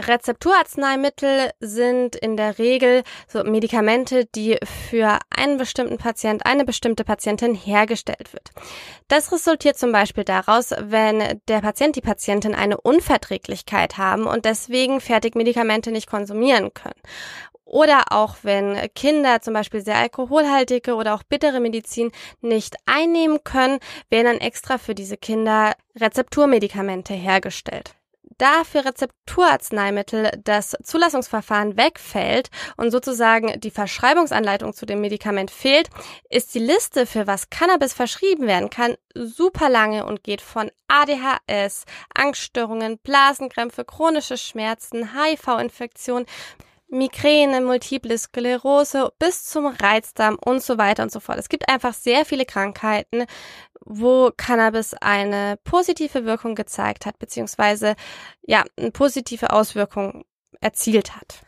Rezepturarzneimittel 0.08 1.52
sind 1.60 2.16
in 2.16 2.38
der 2.38 2.58
Regel 2.58 3.04
so 3.28 3.44
Medikamente, 3.44 4.26
die 4.26 4.58
für 4.90 5.20
einen 5.30 5.58
bestimmten 5.58 5.98
Patient, 5.98 6.46
eine 6.46 6.66
bestimmte 6.66 7.04
Patientin 7.04 7.56
hergestellt 7.56 8.34
wird. 8.34 8.50
Das 9.08 9.32
resultiert 9.32 9.78
zum 9.78 9.92
Beispiel 9.92 10.24
daraus, 10.24 10.72
wenn 10.80 11.42
der 11.48 11.62
Patient, 11.62 11.96
die 11.96 12.02
Patientin 12.02 12.56
eine 12.56 12.80
Unverträglichkeit 12.80 13.98
haben 13.98 14.28
und 14.28 14.46
deswegen 14.46 15.02
Fertigmedikamente 15.02 15.92
nicht 15.92 16.08
konsumieren 16.08 16.74
können. 16.74 17.02
Oder 17.72 18.04
auch 18.10 18.36
wenn 18.42 18.78
Kinder 18.96 19.42
zum 19.42 19.54
Beispiel 19.54 19.82
sehr 19.82 19.96
alkoholhaltige 19.96 20.96
oder 20.96 21.16
auch 21.16 21.24
bittere 21.24 21.62
Medizin 21.62 22.12
nicht 22.42 22.76
einnehmen 22.86 23.46
können, 23.46 23.80
werden 24.10 24.26
dann 24.26 24.38
extra 24.40 24.78
für 24.78 24.94
diese 24.94 25.16
Kinder 25.16 25.74
Rezepturmedikamente 25.96 27.14
hergestellt. 27.14 27.96
Da 28.42 28.64
für 28.64 28.84
Rezepturarzneimittel 28.84 30.32
das 30.44 30.76
Zulassungsverfahren 30.84 31.78
wegfällt 31.78 32.50
und 32.76 32.90
sozusagen 32.90 33.60
die 33.60 33.70
Verschreibungsanleitung 33.70 34.74
zu 34.74 34.88
dem 34.88 35.00
Medikament 35.00 35.52
fehlt, 35.52 35.90
ist 36.28 36.56
die 36.56 36.60
Liste, 36.60 37.06
für 37.06 37.28
was 37.28 37.52
Cannabis 37.52 37.94
verschrieben 37.94 38.48
werden 38.48 38.72
kann, 38.72 38.96
super 39.14 39.70
lange 39.70 40.08
und 40.08 40.24
geht 40.24 40.42
von 40.42 40.72
ADHS, 40.88 41.86
Angststörungen, 42.16 42.98
Blasenkrämpfe, 42.98 43.86
chronische 43.86 44.38
Schmerzen, 44.38 45.12
HIV-Infektion 45.14 46.26
Migräne, 46.92 47.62
Multiple 47.62 48.18
Sklerose 48.18 49.12
bis 49.18 49.46
zum 49.46 49.66
Reizdarm 49.66 50.38
und 50.44 50.62
so 50.62 50.78
weiter 50.78 51.04
und 51.04 51.12
so 51.12 51.22
fort. 51.22 51.40
Es 51.40 51.50
gibt 51.50 51.70
einfach 51.70 51.94
sehr 51.94 52.26
viele 52.26 52.46
Krankheiten, 52.46 53.26
wo 53.86 54.32
Cannabis 54.36 54.94
eine 54.94 55.58
positive 55.64 56.26
Wirkung 56.26 56.54
gezeigt 56.54 57.06
hat, 57.06 57.18
beziehungsweise 57.18 57.96
ja, 58.42 58.64
eine 58.78 58.92
positive 58.92 59.52
Auswirkung 59.52 60.26
erzielt 60.60 61.16
hat. 61.16 61.42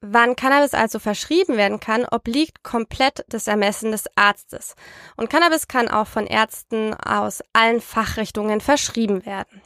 Wann 0.00 0.34
Cannabis 0.36 0.72
also 0.72 0.98
verschrieben 0.98 1.56
werden 1.56 1.80
kann, 1.80 2.06
obliegt 2.10 2.62
komplett 2.62 3.24
das 3.28 3.46
Ermessen 3.46 3.92
des 3.92 4.04
Arztes. 4.14 4.76
Und 5.16 5.28
Cannabis 5.28 5.68
kann 5.68 5.88
auch 5.88 6.06
von 6.06 6.26
Ärzten 6.26 6.94
aus 6.94 7.42
allen 7.52 7.80
Fachrichtungen 7.80 8.60
verschrieben 8.60 9.26
werden. 9.26 9.62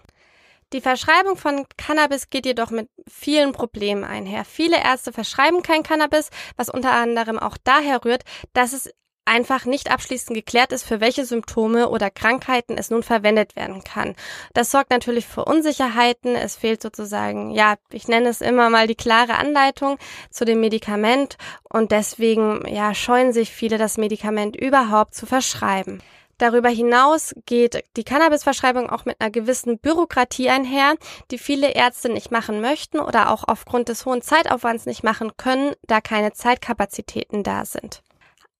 Die 0.73 0.81
Verschreibung 0.81 1.37
von 1.37 1.66
Cannabis 1.77 2.31
geht 2.31 2.47
jedoch 2.47 2.71
mit 2.71 2.89
vielen 3.09 3.51
Problemen 3.51 4.05
einher. 4.05 4.45
Viele 4.45 4.77
Ärzte 4.77 5.12
verschreiben 5.12 5.62
kein 5.62 5.83
Cannabis, 5.83 6.31
was 6.57 6.68
unter 6.68 6.93
anderem 6.93 7.41
auch 7.41 7.57
daher 7.62 8.05
rührt, 8.05 8.23
dass 8.53 8.73
es 8.73 8.91
einfach 9.25 9.64
nicht 9.64 9.91
abschließend 9.91 10.35
geklärt 10.35 10.73
ist, 10.73 10.85
für 10.85 11.01
welche 11.01 11.25
Symptome 11.25 11.89
oder 11.89 12.11
Krankheiten 12.11 12.79
es 12.79 12.91
nun 12.91 13.03
verwendet 13.03 13.55
werden 13.57 13.85
kann. 13.85 14.14
Das 14.55 14.71
sorgt 14.71 14.91
natürlich 14.91 15.27
für 15.27 15.45
Unsicherheiten. 15.45 16.35
Es 16.35 16.57
fehlt 16.57 16.83
sozusagen, 16.83 17.51
ja, 17.51 17.77
ich 17.93 18.09
nenne 18.09 18.29
es 18.29 18.41
immer 18.41 18.71
mal 18.71 18.87
die 18.87 18.95
klare 18.95 19.37
Anleitung 19.37 19.99
zu 20.31 20.45
dem 20.45 20.61
Medikament 20.61 21.37
und 21.68 21.93
deswegen, 21.93 22.66
ja, 22.66 22.95
scheuen 22.95 23.33
sich 23.33 23.51
viele, 23.51 23.79
das 23.79 23.99
Medikament 23.99 24.57
überhaupt 24.57 25.14
zu 25.14 25.27
verschreiben. 25.27 26.03
Darüber 26.41 26.70
hinaus 26.70 27.34
geht 27.45 27.84
die 27.99 28.03
Cannabisverschreibung 28.03 28.88
auch 28.88 29.05
mit 29.05 29.20
einer 29.20 29.30
gewissen 29.30 29.78
Bürokratie 29.78 30.49
einher, 30.49 30.95
die 31.30 31.36
viele 31.36 31.72
Ärzte 31.72 32.09
nicht 32.09 32.30
machen 32.30 32.62
möchten 32.62 32.99
oder 32.99 33.30
auch 33.30 33.45
aufgrund 33.47 33.91
des 33.91 34.07
hohen 34.07 34.22
Zeitaufwands 34.22 34.86
nicht 34.86 35.05
machen 35.05 35.32
können, 35.36 35.74
da 35.86 36.01
keine 36.01 36.32
Zeitkapazitäten 36.32 37.43
da 37.43 37.66
sind. 37.66 38.03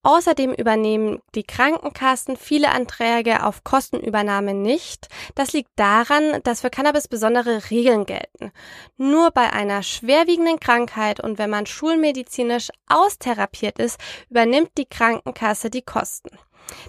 Außerdem 0.03 0.53
übernehmen 0.53 1.21
die 1.35 1.43
Krankenkassen 1.43 2.37
viele 2.37 2.71
Anträge 2.71 3.47
auf 3.47 3.65
Kostenübernahme 3.65 4.53
nicht. 4.53 5.09
Das 5.35 5.55
liegt 5.55 5.71
daran, 5.77 6.43
dass 6.43 6.61
für 6.61 6.71
Cannabis 6.71 7.09
besondere 7.09 7.71
Regeln 7.71 8.05
gelten. 8.05 8.53
Nur 8.99 9.31
bei 9.31 9.55
einer 9.55 9.83
schwerwiegenden 9.83 10.61
Krankheit 10.61 11.19
und 11.19 11.39
wenn 11.39 11.51
man 11.51 11.65
schulmedizinisch 11.65 12.69
austherapiert 12.89 13.79
ist, 13.79 13.99
übernimmt 14.29 14.73
die 14.77 14.87
Krankenkasse 14.87 15.71
die 15.71 15.83
Kosten. 15.83 16.31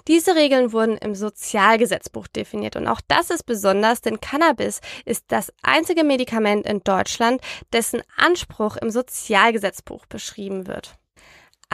Diese 0.08 0.34
Regeln 0.34 0.72
wurden 0.72 0.96
im 0.98 1.14
Sozialgesetzbuch 1.14 2.26
definiert 2.26 2.76
und 2.76 2.86
auch 2.86 3.00
das 3.08 3.30
ist 3.30 3.44
besonders, 3.44 4.00
denn 4.00 4.20
Cannabis 4.20 4.80
ist 5.04 5.24
das 5.28 5.52
einzige 5.62 6.04
Medikament 6.04 6.66
in 6.66 6.80
Deutschland, 6.80 7.40
dessen 7.72 8.02
Anspruch 8.16 8.76
im 8.76 8.90
Sozialgesetzbuch 8.90 10.06
beschrieben 10.06 10.66
wird. 10.66 10.96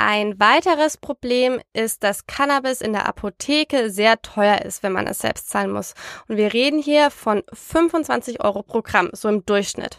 Ein 0.00 0.38
weiteres 0.38 0.96
Problem 0.96 1.60
ist, 1.72 2.04
dass 2.04 2.28
Cannabis 2.28 2.80
in 2.80 2.92
der 2.92 3.08
Apotheke 3.08 3.90
sehr 3.90 4.22
teuer 4.22 4.62
ist, 4.62 4.84
wenn 4.84 4.92
man 4.92 5.08
es 5.08 5.18
selbst 5.18 5.50
zahlen 5.50 5.72
muss. 5.72 5.94
Und 6.28 6.36
wir 6.36 6.52
reden 6.52 6.80
hier 6.80 7.10
von 7.10 7.42
25 7.52 8.44
Euro 8.44 8.62
pro 8.62 8.80
Gramm, 8.80 9.10
so 9.12 9.28
im 9.28 9.44
Durchschnitt. 9.44 9.98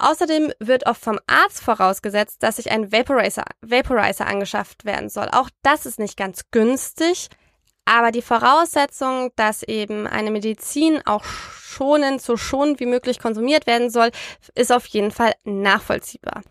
Außerdem 0.00 0.52
wird 0.58 0.86
oft 0.86 1.02
vom 1.02 1.18
Arzt 1.26 1.62
vorausgesetzt, 1.62 2.42
dass 2.42 2.56
sich 2.56 2.70
ein 2.70 2.90
Vaporizer, 2.90 3.44
Vaporizer 3.60 4.26
angeschafft 4.26 4.84
werden 4.84 5.10
soll. 5.10 5.28
Auch 5.30 5.50
das 5.62 5.84
ist 5.84 5.98
nicht 5.98 6.16
ganz 6.16 6.42
günstig. 6.50 7.28
Aber 7.84 8.10
die 8.10 8.22
Voraussetzung, 8.22 9.30
dass 9.36 9.62
eben 9.62 10.06
eine 10.06 10.30
Medizin 10.30 11.02
auch 11.04 11.24
schonend, 11.24 12.22
so 12.22 12.36
schonend 12.36 12.80
wie 12.80 12.86
möglich 12.86 13.18
konsumiert 13.18 13.66
werden 13.66 13.90
soll, 13.90 14.10
ist 14.54 14.72
auf 14.72 14.86
jeden 14.86 15.10
Fall 15.10 15.34
nachvollziehbar. 15.44 16.42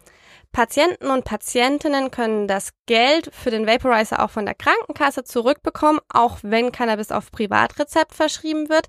Patienten 0.51 1.07
und 1.11 1.25
Patientinnen 1.25 2.11
können 2.11 2.47
das 2.47 2.71
Geld 2.87 3.33
für 3.33 3.51
den 3.51 3.67
Vaporizer 3.67 4.23
auch 4.23 4.31
von 4.31 4.45
der 4.45 4.55
Krankenkasse 4.55 5.23
zurückbekommen, 5.23 6.01
auch 6.11 6.39
wenn 6.41 6.71
Cannabis 6.71 7.11
auf 7.11 7.31
Privatrezept 7.31 8.13
verschrieben 8.13 8.69
wird. 8.69 8.87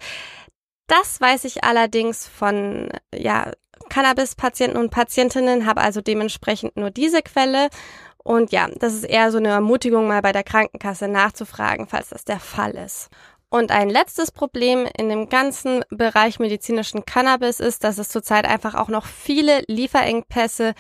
Das 0.86 1.20
weiß 1.20 1.44
ich 1.44 1.62
allerdings 1.62 2.26
von 2.26 2.90
ja, 3.14 3.52
Cannabis-Patienten 3.90 4.78
und 4.78 4.90
Patientinnen, 4.90 5.66
habe 5.66 5.82
also 5.82 6.00
dementsprechend 6.00 6.76
nur 6.76 6.90
diese 6.90 7.20
Quelle. 7.20 7.68
Und 8.16 8.52
ja, 8.52 8.68
das 8.78 8.94
ist 8.94 9.04
eher 9.04 9.30
so 9.30 9.38
eine 9.38 9.48
Ermutigung, 9.48 10.08
mal 10.08 10.22
bei 10.22 10.32
der 10.32 10.44
Krankenkasse 10.44 11.08
nachzufragen, 11.08 11.86
falls 11.86 12.08
das 12.08 12.24
der 12.24 12.40
Fall 12.40 12.72
ist. 12.72 13.10
Und 13.50 13.72
ein 13.72 13.90
letztes 13.90 14.30
Problem 14.30 14.86
in 14.96 15.08
dem 15.08 15.28
ganzen 15.28 15.84
Bereich 15.90 16.38
medizinischen 16.38 17.04
Cannabis 17.04 17.58
ist, 17.58 17.82
dass 17.82 17.98
es 17.98 18.08
zurzeit 18.08 18.46
einfach 18.46 18.74
auch 18.74 18.88
noch 18.88 19.06
viele 19.06 19.64
Lieferengpässe 19.66 20.74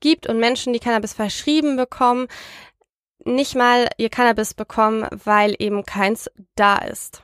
gibt 0.00 0.26
und 0.26 0.38
Menschen, 0.38 0.72
die 0.72 0.80
Cannabis 0.80 1.14
verschrieben 1.14 1.76
bekommen, 1.76 2.26
nicht 3.24 3.54
mal 3.54 3.88
ihr 3.96 4.10
Cannabis 4.10 4.54
bekommen, 4.54 5.06
weil 5.24 5.54
eben 5.58 5.84
keins 5.84 6.28
da 6.56 6.78
ist. 6.78 7.22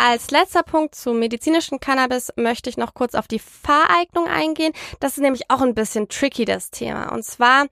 Als 0.00 0.30
letzter 0.30 0.62
Punkt 0.62 0.94
zum 0.94 1.18
medizinischen 1.18 1.78
Cannabis 1.78 2.32
möchte 2.36 2.70
ich 2.70 2.78
noch 2.78 2.94
kurz 2.94 3.14
auf 3.14 3.28
die 3.28 3.38
Fahreignung 3.38 4.26
eingehen. 4.26 4.72
Das 4.98 5.12
ist 5.12 5.22
nämlich 5.22 5.50
auch 5.50 5.60
ein 5.60 5.74
bisschen 5.74 6.08
tricky, 6.08 6.46
das 6.46 6.70
Thema. 6.70 7.12
Und 7.12 7.22
zwar 7.24 7.66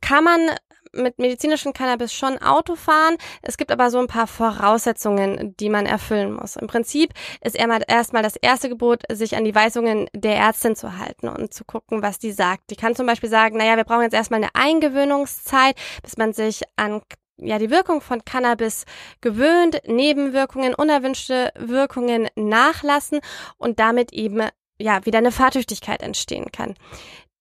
kann 0.00 0.24
man 0.24 0.50
mit 0.94 1.18
medizinischem 1.18 1.72
Cannabis 1.72 2.12
schon 2.12 2.38
Auto 2.38 2.76
fahren. 2.76 3.16
Es 3.40 3.56
gibt 3.56 3.72
aber 3.72 3.90
so 3.90 3.98
ein 3.98 4.06
paar 4.06 4.26
Voraussetzungen, 4.26 5.56
die 5.58 5.68
man 5.68 5.86
erfüllen 5.86 6.32
muss. 6.34 6.56
Im 6.56 6.66
Prinzip 6.66 7.12
ist 7.42 7.56
erstmal 7.56 8.22
das 8.22 8.36
erste 8.36 8.68
Gebot, 8.68 9.02
sich 9.10 9.36
an 9.36 9.44
die 9.44 9.54
Weisungen 9.54 10.08
der 10.14 10.36
Ärztin 10.36 10.76
zu 10.76 10.98
halten 10.98 11.28
und 11.28 11.54
zu 11.54 11.64
gucken, 11.64 12.02
was 12.02 12.18
die 12.18 12.32
sagt. 12.32 12.70
Die 12.70 12.76
kann 12.76 12.94
zum 12.94 13.06
Beispiel 13.06 13.30
sagen, 13.30 13.56
naja, 13.56 13.76
wir 13.76 13.84
brauchen 13.84 14.02
jetzt 14.02 14.14
erstmal 14.14 14.42
eine 14.42 14.54
Eingewöhnungszeit, 14.54 15.76
bis 16.02 16.16
man 16.16 16.32
sich 16.32 16.62
an 16.76 17.00
ja, 17.44 17.58
die 17.58 17.70
Wirkung 17.70 18.00
von 18.00 18.24
Cannabis 18.24 18.84
gewöhnt, 19.20 19.82
Nebenwirkungen, 19.86 20.74
unerwünschte 20.74 21.52
Wirkungen 21.56 22.28
nachlassen 22.34 23.20
und 23.58 23.78
damit 23.78 24.12
eben 24.12 24.48
ja, 24.78 25.04
wieder 25.06 25.18
eine 25.18 25.32
Fahrtüchtigkeit 25.32 26.02
entstehen 26.02 26.50
kann. 26.52 26.74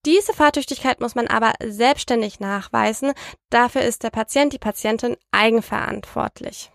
Diese 0.05 0.33
Fahrtüchtigkeit 0.33 0.99
muss 0.99 1.13
man 1.13 1.27
aber 1.27 1.53
selbstständig 1.63 2.39
nachweisen. 2.39 3.13
Dafür 3.51 3.81
ist 3.81 4.03
der 4.03 4.09
Patient, 4.09 4.51
die 4.51 4.57
Patientin 4.57 5.15
eigenverantwortlich. 5.31 6.71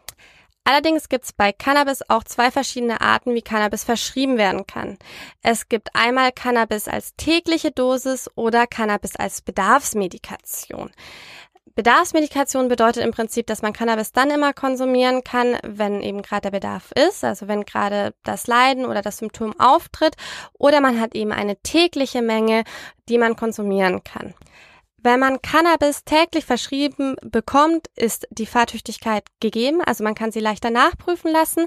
Allerdings 0.63 1.09
gibt 1.09 1.25
es 1.27 1.33
bei 1.33 1.53
Cannabis 1.53 2.03
auch 2.09 2.25
zwei 2.25 2.51
verschiedene 2.51 3.01
Arten, 3.01 3.35
wie 3.35 3.43
Cannabis 3.43 3.85
verschrieben 3.85 4.37
werden 4.37 4.67
kann. 4.67 4.99
Es 5.41 5.69
gibt 5.69 5.95
einmal 5.95 6.33
Cannabis 6.33 6.89
als 6.89 7.15
tägliche 7.15 7.71
Dosis 7.71 8.29
oder 8.35 8.67
Cannabis 8.67 9.15
als 9.15 9.43
Bedarfsmedikation. 9.43 10.91
Bedarfsmedikation 11.77 12.69
bedeutet 12.69 13.05
im 13.05 13.11
Prinzip, 13.11 13.47
dass 13.47 13.61
man 13.61 13.75
Cannabis 13.75 14.11
dann 14.11 14.31
immer 14.31 14.55
konsumieren 14.55 15.23
kann, 15.23 15.59
wenn 15.63 16.01
eben 16.01 16.23
gerade 16.23 16.51
der 16.51 16.51
Bedarf 16.51 16.91
ist, 16.93 17.23
also 17.23 17.49
wenn 17.49 17.67
gerade 17.67 18.15
das 18.25 18.47
Leiden 18.47 18.87
oder 18.87 19.03
das 19.03 19.19
Symptom 19.19 19.55
auftritt, 19.61 20.17
oder 20.55 20.81
man 20.81 20.99
hat 20.99 21.15
eben 21.15 21.33
eine 21.33 21.57
tägliche 21.57 22.23
Menge, 22.23 22.65
die 23.11 23.19
man 23.19 23.37
konsumieren 23.37 24.03
kann. 24.03 24.35
Wenn 24.97 25.21
man 25.21 25.43
Cannabis 25.43 26.03
täglich 26.05 26.47
verschrieben 26.47 27.17
bekommt, 27.21 27.89
ist 27.95 28.27
die 28.31 28.47
Fahrtüchtigkeit 28.47 29.25
gegeben, 29.41 29.83
also 29.83 30.03
man 30.03 30.15
kann 30.15 30.33
sie 30.33 30.41
leichter 30.41 30.71
nachprüfen 30.71 31.31
lassen. 31.31 31.67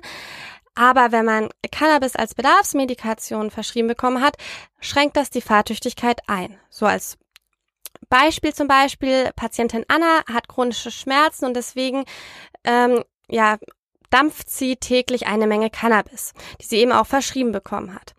Aber 0.74 1.12
wenn 1.12 1.26
man 1.26 1.49
Cannabis 1.72 2.16
als 2.16 2.34
Bedarfsmedikation 2.34 3.51
verschrieben 3.51 3.88
bekommen 3.88 4.24
hat, 4.24 4.38
schränkt 4.80 5.18
das 5.18 5.30
die 5.30 5.41
Fahrtüchtigkeit 5.41 6.22
ein. 6.28 6.57
So 6.70 6.88
als 6.88 7.18
Beispiel 8.10 8.53
zum 8.53 8.68
Beispiel, 8.68 9.32
Patientin 9.36 9.86
Anna 9.88 10.24
hat 10.32 10.47
chronische 10.47 10.91
Schmerzen 10.91 11.45
und 11.45 11.55
deswegen 11.55 12.05
ähm, 12.64 13.03
ja, 13.30 13.57
dampft 14.10 14.49
sie 14.49 14.76
täglich 14.76 15.28
eine 15.28 15.47
Menge 15.47 15.70
Cannabis, 15.70 16.34
die 16.62 16.66
sie 16.66 16.78
eben 16.78 16.91
auch 16.91 17.07
verschrieben 17.07 17.51
bekommen 17.51 17.93
hat. 17.93 18.16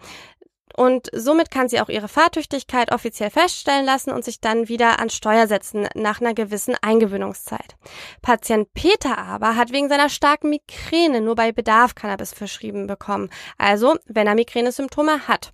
Und 0.77 1.09
somit 1.13 1.51
kann 1.51 1.69
sie 1.69 1.81
auch 1.81 1.89
ihre 1.89 2.09
Fahrtüchtigkeit 2.09 2.93
offiziell 2.93 3.31
feststellen 3.31 3.85
lassen 3.85 4.13
und 4.13 4.25
sich 4.25 4.41
dann 4.41 4.69
wieder 4.69 4.99
an 5.01 5.11
Steuer 5.11 5.47
setzen 5.47 5.89
nach 5.95 6.21
einer 6.21 6.33
gewissen 6.33 6.77
Eingewöhnungszeit. 6.81 7.77
Patient 8.23 8.73
Peter 8.73 9.19
aber 9.19 9.57
hat 9.57 9.73
wegen 9.73 9.89
seiner 9.89 10.09
starken 10.09 10.49
Migräne 10.49 11.21
nur 11.21 11.35
bei 11.35 11.53
Bedarf 11.53 11.95
Cannabis 11.95 12.33
verschrieben 12.33 12.87
bekommen. 12.87 13.31
Also, 13.59 13.97
wenn 14.07 14.27
er 14.27 14.35
Migränesymptome 14.35 15.29
hat. 15.29 15.53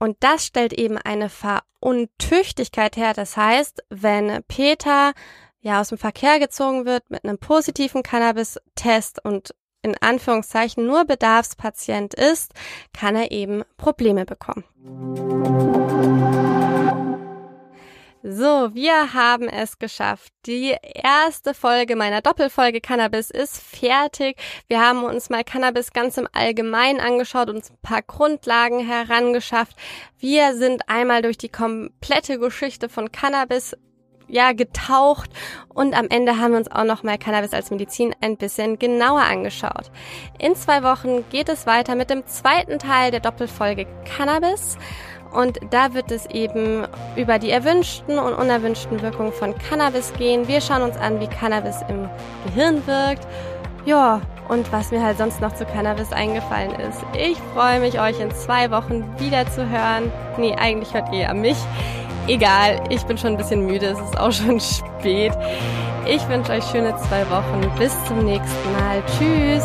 Und 0.00 0.16
das 0.20 0.46
stellt 0.46 0.72
eben 0.72 0.98
eine 0.98 1.28
Veruntüchtigkeit 1.28 2.96
her. 2.96 3.12
Das 3.14 3.36
heißt, 3.36 3.84
wenn 3.90 4.42
Peter 4.48 5.12
ja 5.60 5.80
aus 5.80 5.90
dem 5.90 5.98
Verkehr 5.98 6.40
gezogen 6.40 6.86
wird 6.86 7.10
mit 7.10 7.22
einem 7.24 7.38
positiven 7.38 8.02
Cannabis-Test 8.02 9.22
und 9.22 9.54
in 9.82 9.94
Anführungszeichen 10.00 10.86
nur 10.86 11.04
Bedarfspatient 11.04 12.14
ist, 12.14 12.52
kann 12.92 13.14
er 13.14 13.30
eben 13.30 13.62
Probleme 13.76 14.24
bekommen. 14.24 14.64
So, 18.22 18.74
wir 18.74 19.14
haben 19.14 19.48
es 19.48 19.78
geschafft. 19.78 20.30
Die 20.44 20.76
erste 20.82 21.54
Folge 21.54 21.96
meiner 21.96 22.20
Doppelfolge 22.20 22.82
Cannabis 22.82 23.30
ist 23.30 23.62
fertig. 23.62 24.36
Wir 24.68 24.78
haben 24.86 25.04
uns 25.04 25.30
mal 25.30 25.42
Cannabis 25.42 25.94
ganz 25.94 26.18
im 26.18 26.28
Allgemeinen 26.32 27.00
angeschaut, 27.00 27.48
uns 27.48 27.70
ein 27.70 27.78
paar 27.80 28.02
Grundlagen 28.02 28.80
herangeschafft. 28.80 29.74
Wir 30.18 30.54
sind 30.54 30.86
einmal 30.86 31.22
durch 31.22 31.38
die 31.38 31.48
komplette 31.48 32.38
Geschichte 32.38 32.90
von 32.90 33.10
Cannabis 33.10 33.74
ja, 34.28 34.52
getaucht 34.52 35.30
und 35.68 35.94
am 35.94 36.06
Ende 36.08 36.38
haben 36.38 36.52
wir 36.52 36.58
uns 36.58 36.70
auch 36.70 36.84
noch 36.84 37.02
mal 37.02 37.16
Cannabis 37.16 37.54
als 37.54 37.70
Medizin 37.70 38.14
ein 38.20 38.36
bisschen 38.36 38.78
genauer 38.78 39.22
angeschaut. 39.22 39.90
In 40.38 40.54
zwei 40.54 40.82
Wochen 40.82 41.24
geht 41.30 41.48
es 41.48 41.66
weiter 41.66 41.94
mit 41.94 42.10
dem 42.10 42.26
zweiten 42.26 42.78
Teil 42.78 43.10
der 43.12 43.20
Doppelfolge 43.20 43.86
Cannabis. 44.04 44.76
Und 45.32 45.60
da 45.70 45.94
wird 45.94 46.10
es 46.10 46.26
eben 46.26 46.86
über 47.16 47.38
die 47.38 47.50
erwünschten 47.50 48.18
und 48.18 48.34
unerwünschten 48.34 49.00
Wirkungen 49.00 49.32
von 49.32 49.54
Cannabis 49.56 50.12
gehen. 50.14 50.48
Wir 50.48 50.60
schauen 50.60 50.82
uns 50.82 50.96
an, 50.96 51.20
wie 51.20 51.28
Cannabis 51.28 51.76
im 51.88 52.08
Gehirn 52.46 52.86
wirkt. 52.86 53.26
Ja, 53.84 54.20
und 54.48 54.70
was 54.72 54.90
mir 54.90 55.02
halt 55.02 55.18
sonst 55.18 55.40
noch 55.40 55.54
zu 55.54 55.64
Cannabis 55.64 56.12
eingefallen 56.12 56.72
ist. 56.80 56.98
Ich 57.16 57.38
freue 57.54 57.78
mich, 57.80 58.00
euch 58.00 58.18
in 58.20 58.30
zwei 58.32 58.70
Wochen 58.70 59.04
wieder 59.18 59.48
zu 59.48 59.68
hören. 59.68 60.12
Nee, 60.36 60.54
eigentlich 60.56 60.92
hört 60.92 61.12
ihr 61.12 61.20
ja 61.20 61.34
mich. 61.34 61.56
Egal, 62.26 62.82
ich 62.90 63.02
bin 63.04 63.16
schon 63.16 63.30
ein 63.30 63.36
bisschen 63.36 63.64
müde, 63.64 63.86
es 63.86 64.00
ist 64.00 64.18
auch 64.18 64.32
schon 64.32 64.60
spät. 64.60 65.32
Ich 66.06 66.28
wünsche 66.28 66.52
euch 66.52 66.64
schöne 66.64 66.94
zwei 66.96 67.28
Wochen. 67.30 67.60
Bis 67.78 67.92
zum 68.06 68.24
nächsten 68.24 68.72
Mal. 68.72 69.02
Tschüss. 69.06 69.64